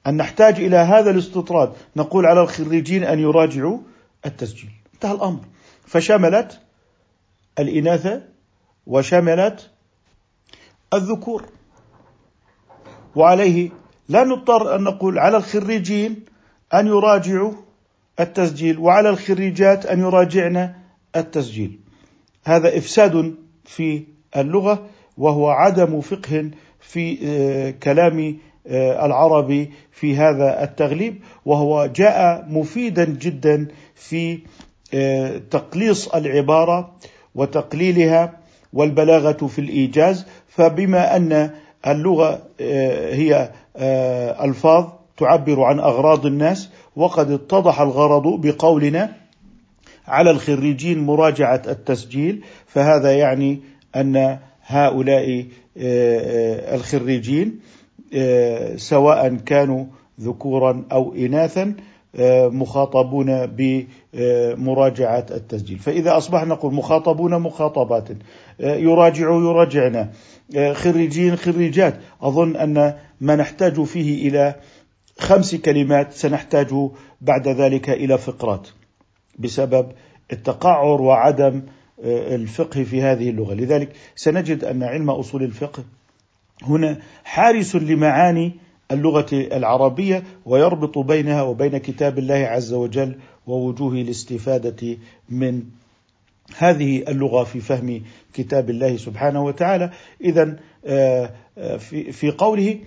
[0.08, 1.74] أن نحتاج إلى هذا الاستطراد.
[1.96, 3.80] نقول على الخريجين أن يراجعوا
[4.26, 4.72] التسجيل.
[4.94, 5.40] انتهى الأمر.
[5.86, 6.60] فشملت
[7.60, 8.22] الإناث
[8.88, 9.70] وشملت
[10.94, 11.46] الذكور.
[13.16, 13.70] وعليه
[14.10, 16.26] لا نضطر أن نقول على الخريجين
[16.74, 17.54] أن يراجعوا
[18.20, 20.74] التسجيل وعلى الخريجات أن يراجعن
[21.16, 21.80] التسجيل.
[22.46, 24.04] هذا إفساد في
[24.38, 28.38] اللغة وهو عدم فقه في آه، كلام
[29.06, 34.40] العربي في هذا التغليب وهو جاء مفيدا جدا في
[34.94, 36.96] آه، تقليص العبارة
[37.36, 38.40] وتقليلها
[38.74, 40.26] والبلاغة في الإيجاز.
[40.48, 41.50] فبما أن
[41.88, 43.52] اللغة آه، هي
[44.44, 44.86] ألفاظ
[45.18, 49.14] تعبر عن أغراض الناس وقد اتضح الغرض بقولنا
[50.08, 52.44] على الخريجين مراجعة التسجيل.
[52.68, 53.60] فهذا يعني
[53.96, 55.46] أن هؤلاء
[56.76, 57.87] الخريجين آه،
[58.76, 59.86] سواء كانوا
[60.22, 61.76] ذكورا أو إناثا
[62.16, 65.80] آه، مخاطبون بمراجعة التسجيل.
[65.80, 68.10] فإذا اصبح نقول مخاطبون مخاطبات
[68.62, 70.12] آه، يراجعوا يراجعنا
[70.74, 72.00] خريجين خريجات.
[72.22, 74.56] أظن أن ما نحتاج فيه إلى
[75.20, 76.68] خمس كلمات سنحتاج
[77.22, 78.68] بعد ذلك إلى فقرات
[79.40, 79.92] بسبب
[80.34, 81.62] التقعر وعدم
[82.06, 85.84] الفقه في هذه اللغة، لذلك سنجد أن علم أصول الفقه
[86.64, 88.54] هنا حارس لمعاني
[88.92, 93.16] اللغة العربية ويربط بينها وبين كتاب الله عز وجل
[93.48, 94.98] ووجوه الاستفادة
[95.30, 95.64] من
[96.58, 98.02] هذه اللغة في فهم
[98.34, 99.92] كتاب الله سبحانه وتعالى،
[100.22, 101.78] اذا آه، آه،
[102.12, 102.80] في قوله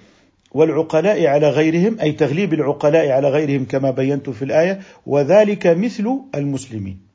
[0.52, 7.09] والعقلاء على غيرهم أي تغليب العقلاء على غيرهم كما بينت في الآية وذلك مثل المسلمين.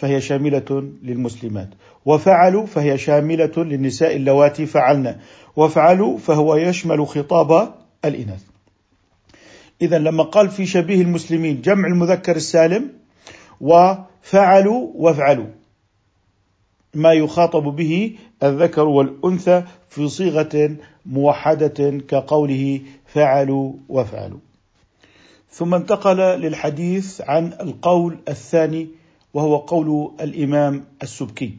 [0.00, 1.68] فهي شاملة للمسلمات.
[2.04, 5.16] وفعلوا فهي شاملة للنساء اللواتي فعلن.
[5.56, 8.42] وافعلوا فهو يشمل خطاب الإناث.
[9.82, 12.88] إذا لما قال في شبيه المسلمين جمع المذكر السالم
[13.60, 15.46] وفعلوا وافعلوا
[16.94, 24.38] ما يخاطب به الذكر والأنثى في صيغة موحدة كقوله فعلوا وافعلوا.
[25.50, 28.88] ثم انتقل للحديث عن القول الثاني
[29.34, 31.56] وهو قول الإمام السبكي.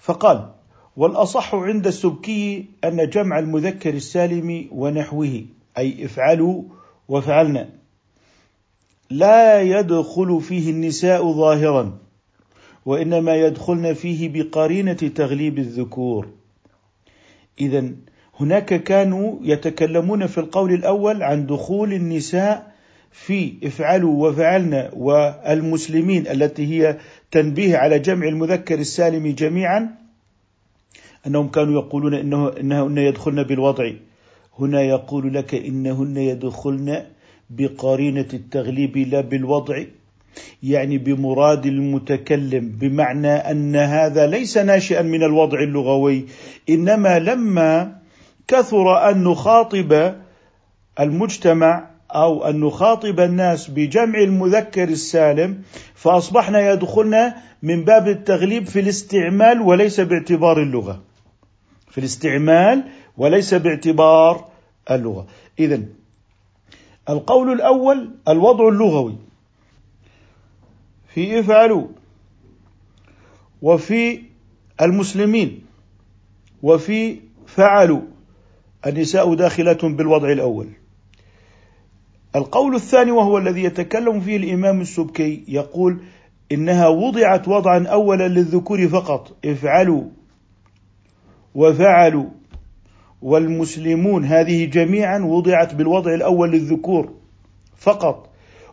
[0.00, 0.50] فقال
[0.96, 5.44] والأصح عند السبكي أن جمع المذكر السالم ونحوه
[5.78, 6.62] أي افعلوا
[7.08, 7.68] وفعلنا.
[9.10, 11.98] لا يدخل فيه النساء ظاهرا
[12.86, 16.28] وإنما يدخلن فيه بقرينة تغليب الذكور.
[17.60, 17.90] اذا
[18.40, 22.77] هناك كانوا يتكلمون في القول الأول عن دخول النساء
[23.12, 26.96] في افعلوا وفعلنا والمسلمين التي هي
[27.30, 29.94] تنبيه على جمع المذكر السالم جميعا
[31.26, 33.90] أنهم كانوا يقولون انه إنهن يدخلن بالوضع.
[34.58, 37.04] هنا يقول لك إنهن يدخلن
[37.50, 39.84] بقرينة التغليب لا بالوضع
[40.62, 46.24] يعني بمراد المتكلم بمعنى أن هذا ليس ناشئا من الوضع اللغوي
[46.70, 47.98] إنما لما
[48.48, 50.14] كثر أن نخاطب
[51.00, 55.62] المجتمع أو أن نخاطب الناس بجمع المذكر السالم
[55.94, 61.02] فأصبحنا يدخلنا من باب التغليب في الاستعمال وليس باعتبار اللغة.
[61.90, 62.84] في الاستعمال
[63.16, 64.48] وليس باعتبار
[64.90, 65.26] اللغة.
[65.58, 65.82] اذا
[67.08, 69.16] القول الأول الوضع اللغوي.
[71.14, 71.86] في افعلوا.
[73.62, 74.22] وفي
[74.82, 75.64] المسلمين.
[76.62, 78.00] وفي فعلوا.
[78.86, 80.68] النساء داخلة بالوضع الأول.
[82.36, 85.98] القول الثاني وهو الذي يتكلم فيه الإمام السبكي يقول
[86.52, 90.04] إنها وضعت وضعا أولا للذكور فقط افعلوا
[91.54, 92.26] وفعلوا.
[93.22, 97.12] والمسلمون هذه جميعا وضعت بالوضع الأول للذكور
[97.76, 98.28] فقط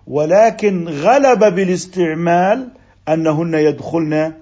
[0.07, 2.69] ولكن غلب بالاستعمال
[3.09, 4.33] أنهن يدخلن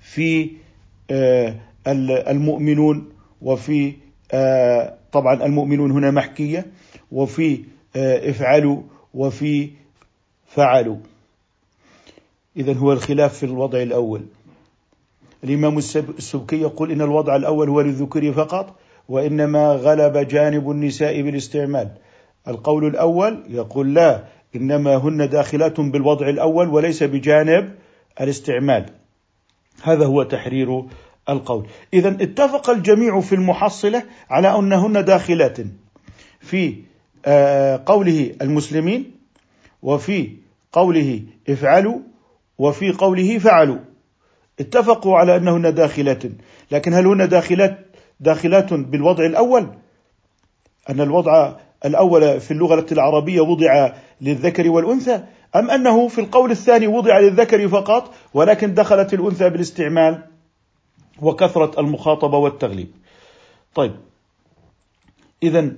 [0.00, 0.50] في
[1.10, 1.54] آه،
[2.28, 3.08] المؤمنون
[3.42, 3.92] وفي
[4.32, 6.66] آه، طبعا المؤمنون هنا محكية
[7.12, 7.64] وفي
[7.96, 8.82] افعلوا
[9.14, 9.70] وفي
[10.46, 10.96] فعلوا.
[12.56, 14.22] إذا هو الخلاف في الوضع الأول.
[15.44, 18.76] الإمام السبكي يقول إن الوضع الأول هو للذكور فقط
[19.08, 21.90] وإنما غلب جانب النساء بالاستعمال.
[22.48, 24.24] القول الأول يقول لا
[24.56, 27.74] إنما هن داخلات بالوضع الأول وليس بجانب
[28.20, 28.86] الاستعمال.
[29.82, 30.84] هذا هو تحرير
[31.28, 31.66] القول.
[31.94, 35.58] إذا اتفق الجميع في المحصلة على أنهن داخلات
[36.40, 36.93] في آه،
[37.86, 39.10] قوله المسلمين
[39.82, 40.36] وفي
[40.72, 41.98] قوله افعلوا
[42.58, 43.78] وفي قوله فعلوا.
[44.60, 46.22] اتفقوا على انهن داخلات.
[46.70, 47.78] لكن هل هن داخلات
[48.20, 49.68] داخلات بالوضع الأول؟
[50.90, 55.22] أن الوضع الأول في اللغة العربية وضع للذكر والأنثى؟
[55.56, 60.22] أم أنه في القول الثاني وضع للذكر فقط ولكن دخلت الأنثى بالاستعمال
[61.22, 62.88] وكثره المخاطبة والتغليب؟
[63.74, 63.94] طيب.
[65.42, 65.72] اذا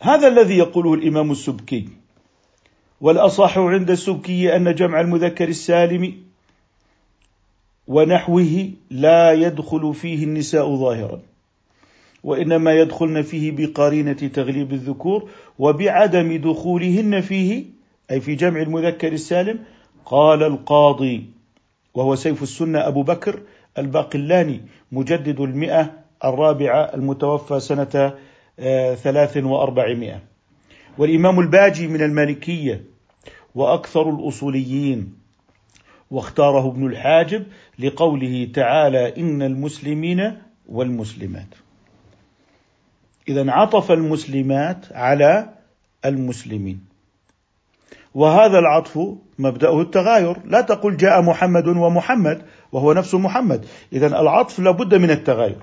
[0.00, 1.88] هذا الذي يقوله الإمام السبكي.
[3.00, 6.14] والأصح عند السبكي أن جمع المذكر السالم
[7.88, 11.20] ونحوه لا يدخل فيه النساء ظاهرا
[12.24, 17.64] وإنما يدخلن فيه بقرينة تغليب الذكور وبعدم دخولهن فيه
[18.10, 19.58] أي في جمع المذكر السالم
[20.04, 21.26] قال القاضي
[21.94, 23.40] وهو سيف السنة أبو بكر
[23.78, 24.60] الباقلاني
[24.92, 25.92] مجدد المئة
[26.24, 28.14] الرابعة المتوفى سنة
[28.94, 30.22] ثلاث وأربعمائة.
[30.98, 32.84] والإمام الباجي من المالكية
[33.54, 35.14] وأكثر الأصوليين
[36.10, 37.46] واختاره ابن الحاجب
[37.78, 41.54] لقوله تعالى إن المسلمين والمسلمات.
[43.28, 45.48] إذا عطف المسلمات على
[46.04, 46.80] المسلمين.
[48.14, 48.98] وهذا العطف
[49.38, 50.36] مبدأه التغاير.
[50.44, 52.42] لا تقل جاء محمد ومحمد
[52.72, 53.66] وهو نفس محمد.
[53.92, 55.56] إذا العطف لابد من التغاير.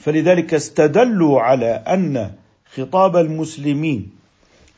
[0.00, 2.32] فلذلك استدلوا على أن
[2.74, 4.10] خطاب المسلمين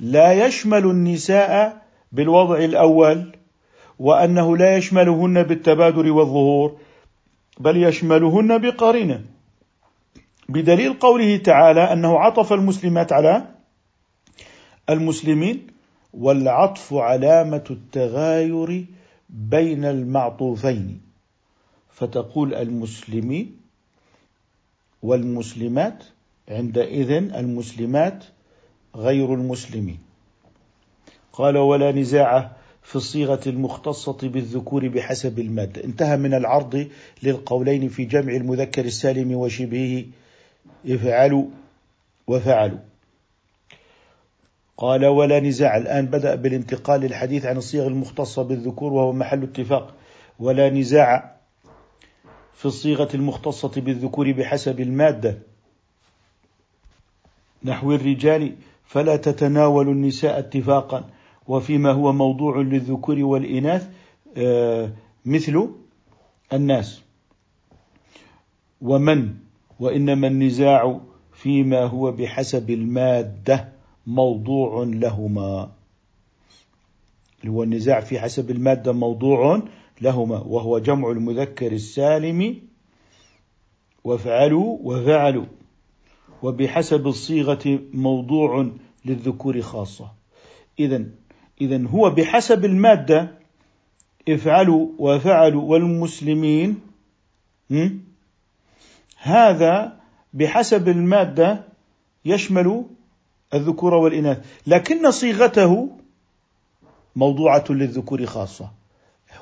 [0.01, 1.83] لا يشمل النساء
[2.13, 3.33] بالوضع الأول
[3.99, 6.77] وأنه لا يشملهن بالتبادر والظهور
[7.61, 9.25] بل يشملهن بقرينة.
[10.49, 13.45] بدليل قوله تعالى أنه عطف المسلمات على
[14.91, 15.67] المسلمين
[16.13, 18.85] والعطف علامة التغاير
[19.31, 21.01] بين المعطوفين.
[21.93, 23.62] فتقول المسلمين
[25.03, 26.05] والمسلمات
[26.49, 28.25] عندئذ المسلمات
[28.97, 29.99] غير المسلمين.
[31.33, 35.85] قال ولا نزاع في الصيغة المختصة بالذكور بحسب المادة.
[35.85, 36.89] انتهى من العرض
[37.23, 40.05] للقولين في جمع المذكر السالم وشبهه
[40.87, 41.45] افعلوا
[42.27, 42.79] وفعلوا.
[44.77, 45.77] قال ولا نزاع.
[45.77, 49.95] الآن بدأ بالانتقال للحديث عن الصيغ المختصة بالذكور وهو محل اتفاق.
[50.39, 51.32] ولا نزاع
[52.55, 55.39] في الصيغة المختصة بالذكور بحسب المادة.
[57.65, 61.05] نحو الرجال فلا تتناول النساء اتفاقا
[61.49, 63.89] وفيما هو موضوع للذكور والإناث
[64.37, 64.91] آه،
[65.27, 65.69] مثل
[66.53, 67.03] الناس.
[68.83, 69.35] ومن
[69.81, 71.01] وإنما النزاع
[71.33, 73.69] فيما هو بحسب المادة
[74.07, 75.71] موضوع لهما.
[77.47, 79.63] هو النزاع في حسب المادة موضوع
[80.01, 82.63] لهما وهو جمع المذكر السالم
[84.05, 85.45] وافعلوا وفعلوا
[86.43, 88.71] وبحسب الصيغة موضوع
[89.05, 90.13] للذكور خاصة.
[90.79, 91.05] إذا
[91.61, 93.39] إذا هو بحسب المادة
[94.29, 96.81] افعلوا وفعلوا والمسلمين
[99.17, 100.01] هذا
[100.35, 101.65] بحسب المادة
[102.25, 102.85] يشمل
[103.55, 104.47] الذكور والإناث.
[104.67, 105.91] لكن صيغته
[107.17, 108.71] موضوعة للذكور خاصة.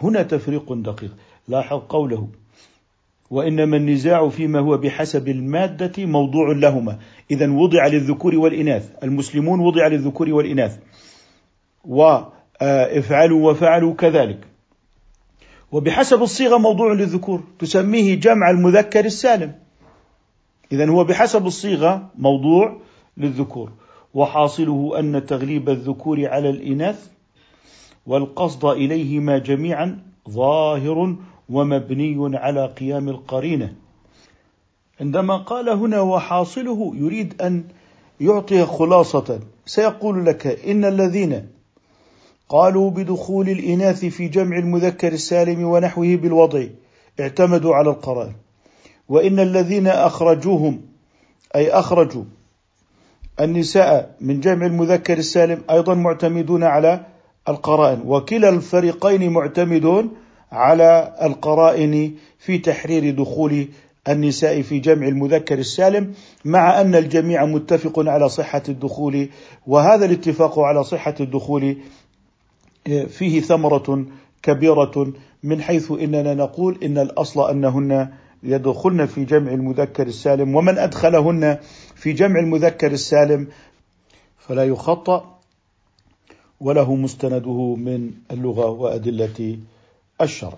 [0.02, 1.16] هنا تفريق دقيق.
[1.48, 2.28] لاحظ قوله
[3.30, 6.98] وإنما النزاع فيما هو بحسب المادة موضوع لهما.
[7.30, 8.90] إذا وضع للذكور والإناث.
[9.02, 10.78] المسلمون وضع للذكور والإناث.
[11.84, 14.46] وافعلوا وفعلوا كذلك.
[15.72, 17.42] وبحسب الصيغة موضوع للذكور.
[17.58, 19.54] تسميه جمع المذكر السالم.
[20.72, 22.80] إذا هو بحسب الصيغة موضوع
[23.16, 23.72] للذكور.
[24.14, 27.10] وحاصله أن تغليب الذكور على الإناث
[28.10, 29.98] والقصد إليهما جميعا
[30.30, 31.16] ظاهر
[31.48, 33.72] ومبني على قيام القرينة.
[35.00, 37.64] عندما قال هنا وحاصله يريد أن
[38.20, 41.48] يعطي خلاصة سيقول لك إن الذين
[42.48, 46.64] قالوا بدخول الإناث في جمع المذكر السالم ونحوه بالوضع
[47.20, 48.34] اعتمدوا على القرائن.
[49.08, 50.80] وإن الذين أخرجوهم
[51.56, 52.24] أي أخرجوا
[53.40, 57.06] النساء من جمع المذكر السالم أيضا معتمدون على
[57.50, 58.02] القرائن.
[58.06, 60.10] وكلا الفريقين معتمدون
[60.52, 63.68] على القرائن في تحرير دخول
[64.08, 69.28] النساء في جمع المذكر السالم مع أن الجميع متفق على صحة الدخول
[69.66, 71.76] وهذا الاتفاق على صحة الدخول
[73.08, 74.04] فيه ثمرة
[74.42, 78.08] كبيرة من حيث إننا نقول إن الأصل أنهن
[78.42, 81.58] يدخلن في جمع المذكر السالم ومن أدخلهن
[81.94, 83.48] في جمع المذكر السالم
[84.38, 85.39] فلا يخطأ.
[86.60, 89.58] وله مستنده من اللغة وأدلة
[90.20, 90.56] الشرع.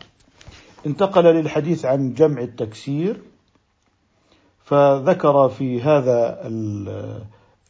[0.86, 3.20] انتقل للحديث عن جمع التكسير
[4.64, 6.40] فذكر في هذا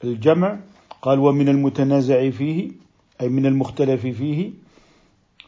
[0.05, 0.59] الجمع
[1.03, 2.71] قال ومن المتنازع فيه
[3.21, 4.51] أي من المختلف فيه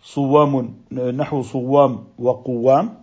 [0.02, 2.94] صوام نحو صوام وقوام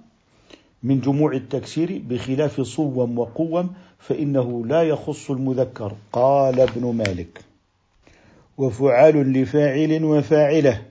[0.84, 7.41] من جموع التكسير بخلاف صوم وقوم فإنه لا يخص المذكر قال ابن مالك
[8.58, 10.82] وفعال لفاعل وفاعلة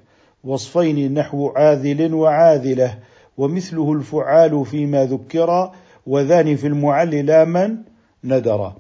[0.45, 2.99] وصفين نحو عاذل وعاذلة
[3.39, 5.71] ومثله الفعال فيما ذكر
[6.07, 7.77] وذان في المعل لا من
[8.25, 8.73] ندر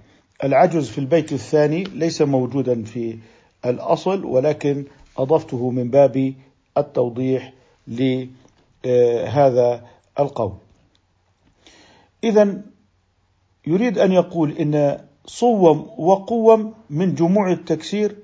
[0.44, 3.18] العجز في البيت الثاني ليس موجودا في
[3.66, 4.84] الأصل ولكن
[5.18, 6.34] أضفته من باب
[6.78, 7.52] التوضيح
[8.84, 9.84] لهذا
[10.20, 10.52] القول.
[12.24, 12.60] إذا
[13.66, 18.16] يريد أن يقول إن صوم وقوم من جموع التكسير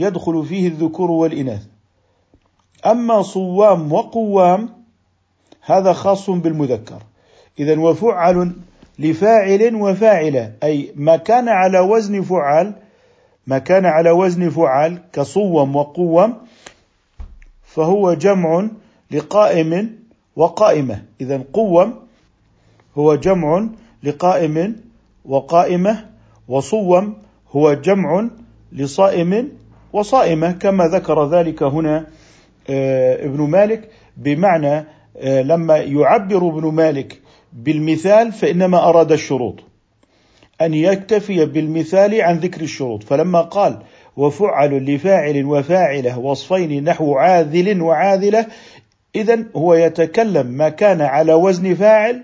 [0.00, 1.66] يدخل فيه الذكور والإناث.
[2.86, 4.68] أما صوام وقوام
[5.60, 7.02] هذا خاص بالمذكر.
[7.58, 8.52] إذا وفعل
[8.98, 12.74] لفاعل وفاعلة أي ما كان على وزن فعل
[13.46, 16.34] ما كان على وزن فعل كصوم وقوم
[17.62, 18.68] فهو جمع
[19.10, 19.98] لقائم
[20.36, 21.02] وقائمة.
[21.20, 21.94] إذا قوم
[22.98, 23.68] هو جمع
[24.02, 24.80] لقائم
[25.24, 26.06] وقائمة
[26.48, 27.14] وصوم
[27.56, 28.28] هو جمع
[28.72, 29.59] لصائم
[29.92, 32.06] وصائمة كما ذكر ذلك هنا
[32.70, 34.84] آه، ابن مالك بمعنى
[35.16, 37.20] آه، لما يعبر ابن مالك
[37.52, 39.54] بالمثال فإنما أراد الشروط.
[40.60, 43.02] أن يكتفي بالمثال عن ذكر الشروط.
[43.02, 43.78] فلما قال
[44.16, 48.46] وفعل لفاعل وفاعلة وصفين نحو عاذل وعاذلة
[49.16, 52.22] إذا هو يتكلم ما كان على وزن فاعل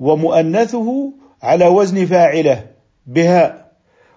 [0.00, 1.12] ومؤنثه
[1.42, 2.64] على وزن فاعلة
[3.06, 3.63] بهاء.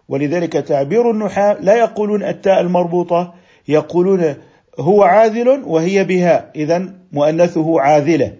[0.10, 3.34] ولذلك تعبير النحاة لا يقولون التاء المربوطة
[3.68, 4.36] يقولون
[4.80, 8.34] هو عاذل وهي بهاء إذا مؤنثه عاذلة.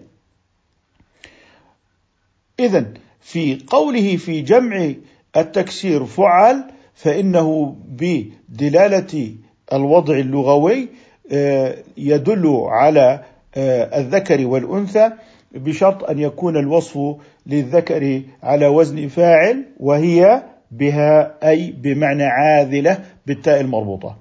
[2.60, 2.86] إذا
[3.20, 4.92] في قوله في جمع
[5.36, 6.64] التكسير فعل
[6.94, 9.34] فإنه بدلالة
[9.72, 10.88] الوضع اللغوي
[11.32, 13.24] آه، يدل على
[13.56, 15.10] آه، الذكر والأنثى
[15.52, 17.16] بشرط أن يكون الوصف
[17.46, 24.16] للذكر على وزن فاعل وهي بها أي بمعنى عاذلة بالتاء المربوطة.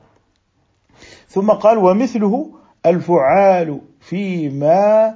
[1.29, 2.49] ثم قال ومثله
[2.85, 5.13] الفعال فيما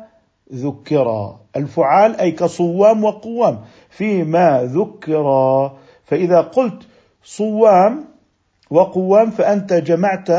[0.54, 1.36] ذكر.
[1.56, 3.60] الفعال أي كصوام وقوام.
[3.90, 5.26] فيما ذكر.
[6.06, 6.84] فإذا قلت
[7.24, 8.06] صوام
[8.70, 10.30] وقوام فأنت جمعت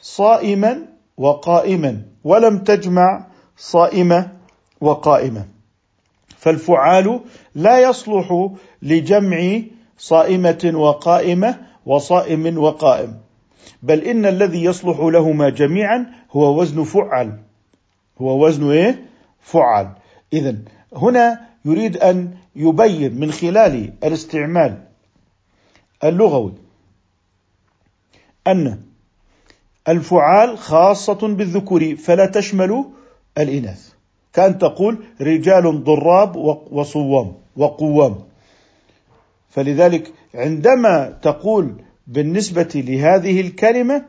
[0.00, 0.78] صائما
[1.16, 4.28] وقائما ولم تجمع صائمة
[4.80, 5.44] وقائمة.
[6.38, 7.20] فالفعال
[7.54, 8.50] لا يصلح
[8.82, 9.60] لجمع
[9.98, 13.20] صائمة وقائمة وصائم وقائم.
[13.82, 17.38] بل إن الذي يصلح لهما جميعا هو وزن فعل.
[18.20, 19.06] هو وزن إيه؟
[19.40, 19.92] فعل.
[20.32, 20.56] إذا
[20.92, 24.82] هنا يريد أن يبين من خلال الاستعمال
[26.04, 26.52] اللغوي
[28.46, 28.82] أن
[29.88, 32.84] الفعال خاصة بالذكور فلا تشمل
[33.38, 33.92] الإناث.
[34.32, 36.36] كأن تقول رجال ضراب
[36.70, 38.27] وصوام وقوام.
[39.48, 44.04] فلذلك عندما تقول بالنسبة لهذه الكلمة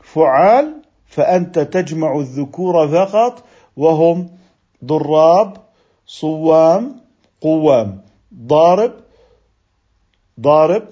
[0.00, 3.44] فعال فأنت تجمع الذكور فقط
[3.76, 4.30] وهم
[4.84, 5.56] ضراب
[6.06, 7.00] صوام
[7.40, 8.00] قوام
[8.34, 8.92] ضارب
[10.40, 10.88] ضارب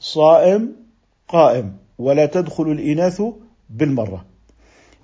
[0.00, 0.76] صائم
[1.28, 3.22] قائم ولا تدخل الإناث
[3.70, 4.24] بالمرة.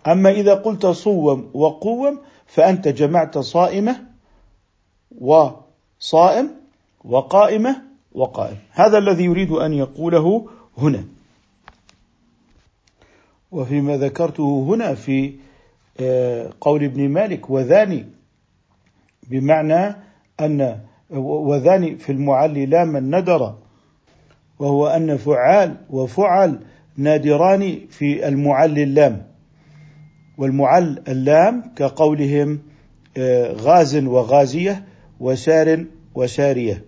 [0.06, 4.04] أما إذا قلت صوم وقوم فأنت جمعت صائمة
[5.20, 6.50] وصائم
[7.04, 7.82] وقائمة
[8.14, 10.46] وقائم هذا الذي يريد أن يقوله
[10.78, 11.04] هنا.
[13.52, 15.32] وفيما ذكرته هنا في
[16.00, 18.06] آه، قول ابن مالك وذاني
[19.30, 19.96] بمعنى
[20.40, 23.54] أن وذاني في المعل لا من ندر
[24.58, 26.60] وهو أن فعال وفعل
[26.96, 29.26] نادران في المعل اللام.
[30.38, 32.58] والمعل اللام كقولهم
[33.16, 34.84] آه، غاز وغازية
[35.20, 35.84] وسار
[36.14, 36.84] وسارية.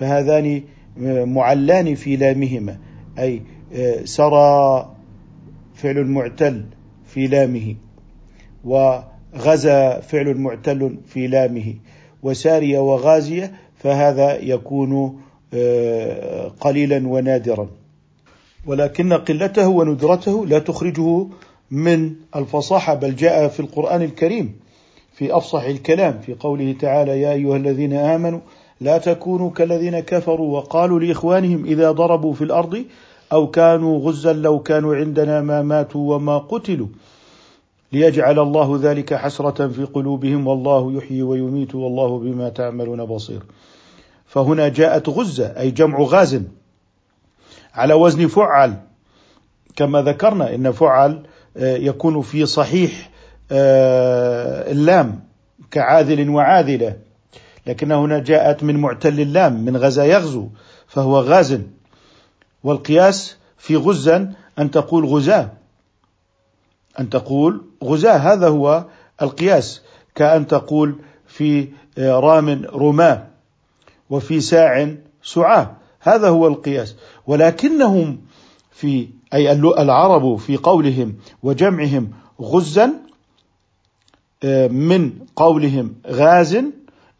[0.00, 0.62] فهذان
[1.02, 2.78] آه، معلان في لامهما
[3.18, 3.42] أي
[3.74, 4.92] آه، سرى
[5.74, 6.64] فعل معتل
[7.06, 7.74] في لامه
[8.64, 11.74] وغزا فعل معتل في لامه
[12.22, 15.20] وسارية وغازية فهذا يكون
[16.60, 17.68] قليلا ونادرا.
[18.66, 21.26] ولكن قلته وندرته لا تخرجه
[21.70, 24.60] من الفصاحة بل جاء في القرآن الكريم
[25.12, 28.40] في أفصح الكلام في قوله تعالى يا أيها الذين آمنوا
[28.80, 32.84] لا تكونوا كالذين كفروا وقالوا لإخوانهم إذا ضربوا في الأرض
[33.32, 36.86] أو كانوا غزا لو كانوا عندنا ما ماتوا وما قتلوا.
[37.92, 43.42] ليجعل الله ذلك حسرة في قلوبهم والله يحيي ويميت والله بما تعملون بصير.
[44.26, 46.42] فهنا جاءت غزة أي جمع غاز
[47.74, 48.74] على وزن فعل.
[49.76, 51.22] كما ذكرنا إن فعل
[51.56, 53.10] آه، يكون في صحيح
[53.52, 55.20] آه، اللام
[55.70, 57.05] كعاذل وعاذلة.
[57.66, 60.48] لكن هنا جاءت من معتل اللام من غزا يغزو
[60.86, 61.60] فهو غاز.
[62.64, 65.52] والقياس في غزا أن تقول غزاة
[67.00, 68.16] أن تقول غزاة.
[68.16, 68.84] هذا هو
[69.22, 69.82] القياس
[70.14, 70.94] كأن تقول
[71.26, 73.26] في رام رماة
[74.10, 75.76] وفي ساع سعاة.
[76.00, 76.96] هذا هو القياس.
[77.26, 78.18] ولكنهم
[78.70, 82.10] في أي العرب في قولهم وجمعهم
[82.40, 82.92] غزا
[84.44, 86.56] آه، من قولهم غاز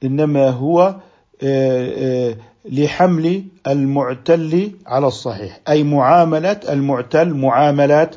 [0.05, 0.97] إنما هو
[1.43, 5.61] آه، آه، لحمل المعتل على الصحيح.
[5.69, 8.17] أي معاملة المعتل معاملات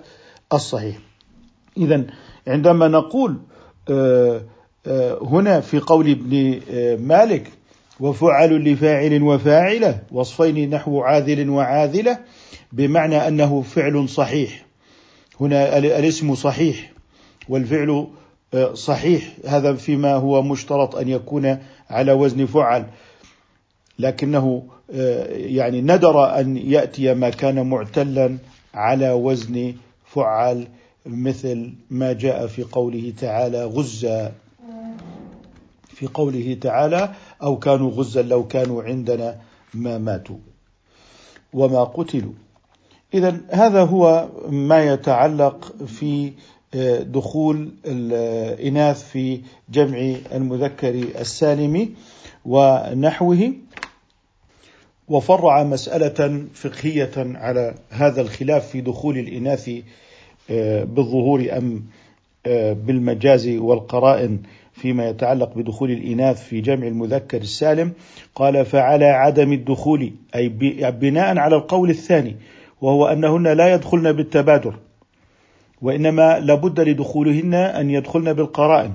[0.54, 0.98] الصحيح.
[1.78, 2.06] إذا
[2.48, 3.38] عندما نقول
[5.22, 6.62] هنا في قول ابن
[7.08, 7.52] مالك
[8.00, 12.20] وفعل لفاعل وفاعلة وصفين نحو عاذل وعاذلة
[12.72, 14.66] بمعنى أنه فعل صحيح.
[15.42, 16.92] هنا الاسم صحيح
[17.50, 18.08] والفعل آه،
[18.74, 21.58] صحيح هذا فيما هو مشترط أن يكون
[21.90, 22.86] على وزن فعل.
[24.00, 28.38] لكنه آه، يعني ندر أن يأتي ما كان معتلا
[28.74, 29.74] على وزن
[30.06, 30.68] فعل
[31.06, 34.32] مثل ما جاء في قوله تعالى غزا.
[35.88, 37.10] في قوله تعالى
[37.44, 39.36] أو كانوا غزا لو كانوا عندنا
[39.74, 40.38] ما ماتوا
[41.54, 42.34] وما قتلوا.
[43.14, 46.32] اذا هذا هو ما يتعلق في آه،
[47.02, 50.90] دخول الإناث في جمع المذكر
[51.20, 51.90] السالم
[52.46, 53.54] ونحوه
[55.10, 59.70] وفرع مسألة فقهية على هذا الخلاف في دخول الإناث
[60.52, 61.84] آه، بالظهور أم
[62.46, 64.40] آه، بالمجاز والقرائن
[64.74, 67.94] فيما يتعلق بدخول الإناث في جمع المذكر السالم.
[68.36, 70.50] قال فعلى عدم الدخول أي
[70.92, 72.36] بناء على القول الثاني
[72.82, 74.76] وهو أنهن لا يدخلن بالتبادر
[75.82, 78.94] وإنما لابد لدخولهن أن يدخلن بالقرائن.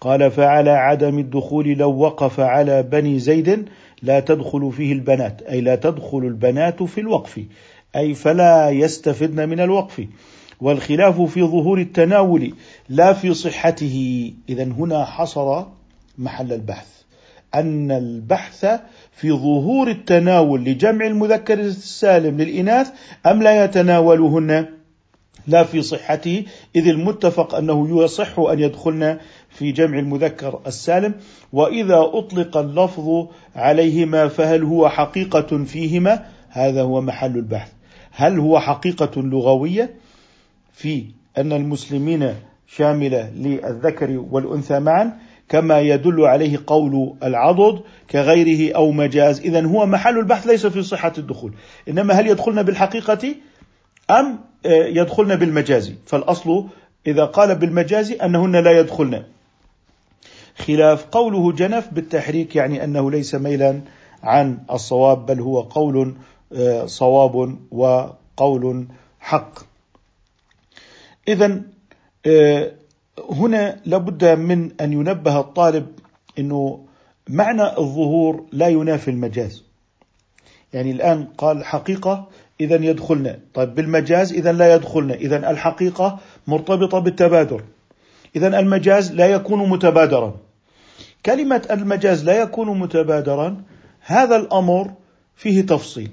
[0.00, 3.68] قال فعلى عدم الدخول لو وقف على بني زيد
[4.02, 7.40] لا تدخل فيه البنات أي لا تدخل البنات في الوقف
[7.96, 10.06] أي فلا يستفدن من الوقف.
[10.60, 12.54] والخلاف في ظهور التناول
[12.88, 14.32] لا في صحته.
[14.48, 15.64] إذا هنا حصر
[16.18, 16.86] محل البحث.
[17.54, 18.66] أن البحث
[19.12, 22.92] في ظهور التناول لجمع المذكر السالم للإناث
[23.26, 24.75] أم لا يتناولهن؟
[25.46, 26.44] لا في صحته
[26.76, 29.18] إذ المتفق أنه يصح أن يدخلن
[29.50, 31.14] في جمع المذكر السالم
[31.52, 33.26] وإذا أطلق اللفظ
[33.56, 37.72] عليهما فهل هو حقيقة فيهما؟ هذا هو محل البحث.
[38.10, 39.94] هل هو حقيقة لغوية؟
[40.72, 41.04] في
[41.38, 42.34] أن المسلمين
[42.66, 45.18] شاملة للذكر والأنثى معا
[45.48, 47.80] كما يدل عليه قول العضد
[48.10, 49.40] كغيره أو مجاز.
[49.40, 51.54] إذا هو محل البحث ليس في صحة الدخول.
[51.88, 53.34] إنما هل يدخلن بالحقيقة
[54.10, 54.38] أم
[54.70, 56.66] يدخلن بالمجاز فالأصل
[57.06, 59.24] إذا قال بالمجاز أنهن لا يدخلن.
[60.56, 63.80] خلاف قوله جنف بالتحريك يعني أنه ليس ميلا
[64.22, 66.14] عن الصواب بل هو قول
[66.52, 68.86] آه، صواب وقول
[69.20, 69.58] حق.
[71.28, 71.62] إذا
[72.26, 72.72] آه،
[73.30, 75.86] هنا لابد من أن ينبه الطالب
[76.38, 76.84] أنه
[77.28, 79.62] معنى الظهور لا ينافي المجاز.
[80.72, 82.28] يعني الآن قال حقيقة
[82.60, 87.62] إذا يدخلنا طيب بالمجاز إذا لا يدخلنا إذا الحقيقة مرتبطة بالتبادر
[88.36, 90.36] إذا المجاز لا يكون متبادرا.
[91.26, 93.62] كلمة المجاز لا يكون متبادرا
[94.00, 94.92] هذا الأمر
[95.36, 96.10] فيه تفصيل.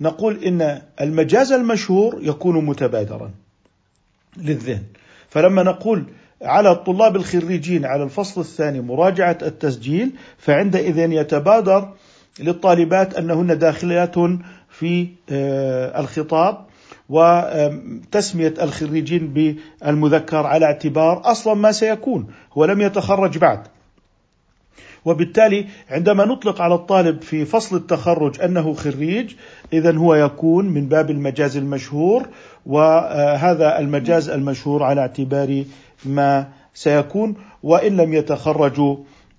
[0.00, 3.30] نقول إن المجاز المشهور يكون متبادرا
[4.36, 4.82] للذهن.
[5.28, 6.04] فلما نقول
[6.42, 11.92] على الطلاب الخريجين على الفصل الثاني مراجعة التسجيل فعندئذ يتبادر
[12.40, 14.14] للطالبات أنهن داخلات
[14.82, 16.58] في آه، الخطاب
[17.08, 23.62] وتسمية الخريجين بالمذكر على اعتبار أصلا ما سيكون هو لم يتخرج بعد.
[25.04, 29.34] وبالتالي عندما نطلق على الطالب في فصل التخرج أنه خريج
[29.72, 32.28] اذا هو يكون من باب المجاز المشهور
[32.66, 35.64] وهذا المجاز المشهور على اعتبار
[36.04, 38.96] ما سيكون وإن لم يتخرجوا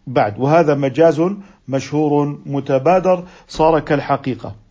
[0.08, 0.39] بعد.
[0.39, 1.22] وهذا مجاز
[1.68, 4.62] مشهور متبادر صار كالحقيقة.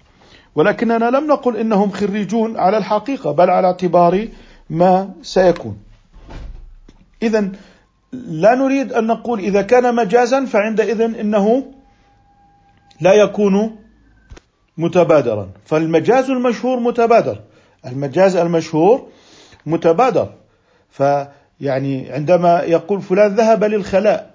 [0.55, 4.28] ولكننا لم نقل إنهم خريجون على الحقيقة بل على اعتبار
[4.70, 5.78] ما سيكون.
[7.22, 7.48] اذا
[8.12, 11.64] لا نريد أن نقول إذا كان مجازا فعندئذ إنه
[13.00, 13.76] لا يكون
[14.78, 15.48] متبادرا.
[15.64, 17.40] فالمجاز المشهور متبادر.
[17.86, 19.09] المجاز المشهور
[19.66, 20.28] متبادر.
[20.90, 24.32] فيعني عندما يقول فلان ذهب للخلاء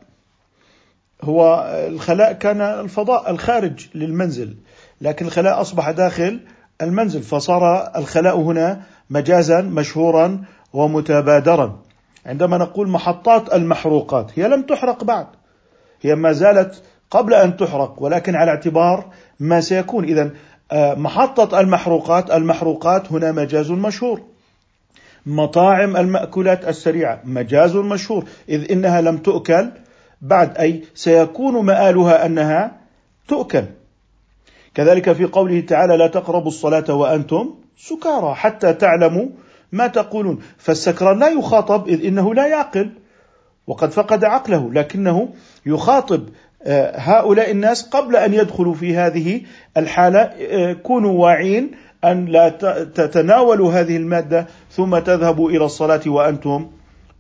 [1.24, 4.57] هو الخلاء كان الفضاء الخارج للمنزل.
[5.02, 6.39] لكن الخلاء أصبح داخل
[6.82, 10.43] المنزل فصار الخلاء هنا مجازا مشهورا
[10.74, 11.80] ومتبادرا.
[12.26, 15.28] عندما نقول محطات المحروقات هي لم تحرق بعد.
[16.02, 19.06] هي ما زالت قبل أن تحرق ولكن على اعتبار
[19.39, 20.04] ما سيكون.
[20.04, 20.30] اذا
[20.72, 24.22] آه، محطة المحروقات المحروقات هنا مجاز مشهور.
[25.26, 29.72] مطاعم المأكولات السريعة مجاز مشهور إذ إنها لم تؤكل
[30.22, 32.72] بعد أي سيكون مآلها أنها
[33.28, 33.64] تؤكل.
[34.78, 39.28] كذلك في قوله تعالى لا تقربوا الصلاة وأنتم سكارى حتى تعلموا
[39.72, 40.40] ما تقولون.
[40.58, 42.90] فالسكران لا يخاطب إذ إنه لا يعقل.
[43.68, 45.30] وقد فقد عقله لكنه
[45.66, 46.30] يخاطب
[46.64, 49.42] آه، هؤلاء الناس قبل أن يدخلوا في هذه
[49.78, 50.20] الحالة.
[50.20, 51.72] آه، كونوا واعين
[52.04, 52.50] أن لا
[52.96, 56.68] تتناولوا هذه المادة ثم تذهبوا إلى الصلاة وأنتم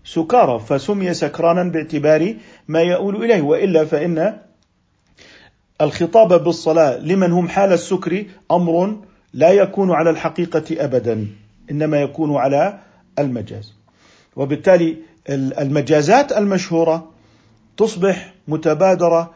[0.05, 0.59] سكارى.
[0.59, 2.33] فسمي سكرانا باعتبار
[2.67, 4.46] ما يؤول إليه وإلا فإن
[5.81, 8.95] الخطاب بالصلاة لمن هم حال السكر أمر
[9.33, 11.27] لا يكون على الحقيقة أبدا
[11.71, 12.79] إنما يكون على
[13.19, 13.73] المجاز.
[14.35, 14.97] وبالتالي
[15.29, 17.11] المجازات المشهورة
[17.77, 19.31] تصبح متبادرة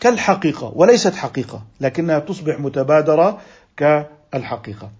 [0.00, 3.40] كالحقيقة وليست حقيقة لكنها تصبح متبادرة
[3.76, 4.90] كالحقيقة.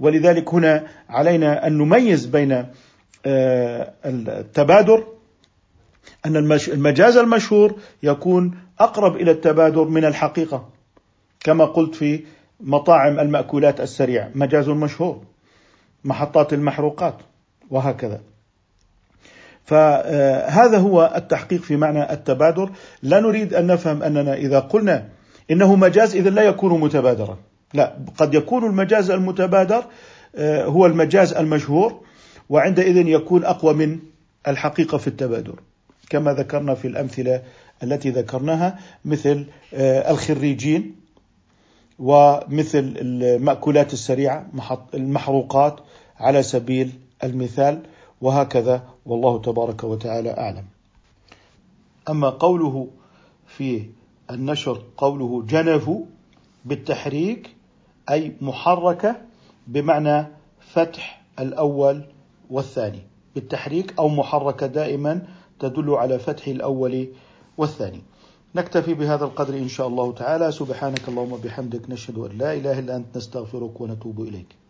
[0.00, 2.66] ولذلك هنا علينا أن نميز بين
[3.26, 5.04] آه، التبادر
[6.26, 6.36] أن
[6.68, 10.68] المجاز المشهور يكون أقرب إلى التبادر من الحقيقة.
[11.40, 12.24] كما قلت في
[12.60, 15.22] مطاعم المأكولات السريعة مجاز مشهور
[16.04, 17.14] محطات المحروقات
[17.70, 18.20] وهكذا.
[19.64, 22.70] فهذا هو التحقيق في معنى التبادر.
[23.02, 25.08] لا نريد أن نفهم أننا إذا قلنا
[25.50, 27.38] إنه مجاز اذا لا يكون متبادرا.
[27.74, 29.84] لا قد يكون المجاز المتبادر
[30.36, 32.00] آه، هو المجاز المشهور
[32.48, 33.98] وعندئذ يكون أقوى من
[34.48, 35.54] الحقيقة في التبادر
[36.10, 37.42] كما ذكرنا في الأمثلة
[37.82, 40.96] التي ذكرناها مثل آه، الخريجين
[41.98, 44.46] ومثل المأكولات السريعة
[44.94, 45.80] المحروقات
[46.20, 46.92] على سبيل
[47.24, 47.82] المثال
[48.20, 50.64] وهكذا والله تبارك وتعالى أعلم.
[52.08, 52.88] أما قوله
[53.46, 53.82] في
[54.30, 56.04] النشر قوله جنفوا
[56.64, 57.50] بالتحريك
[58.10, 59.16] أي محركة
[59.66, 60.26] بمعنى
[60.60, 62.02] فتح الأول
[62.50, 63.02] والثاني.
[63.34, 65.26] بالتحريك أو محركة دائما
[65.60, 67.08] تدل على فتح الأول
[67.58, 68.02] والثاني.
[68.54, 70.52] نكتفي بهذا القدر إن شاء الله تعالى.
[70.52, 74.65] سبحانك اللهم وبحمدك نشهد أن لا إله إلا أنت نستغفرك ونتوب إليك.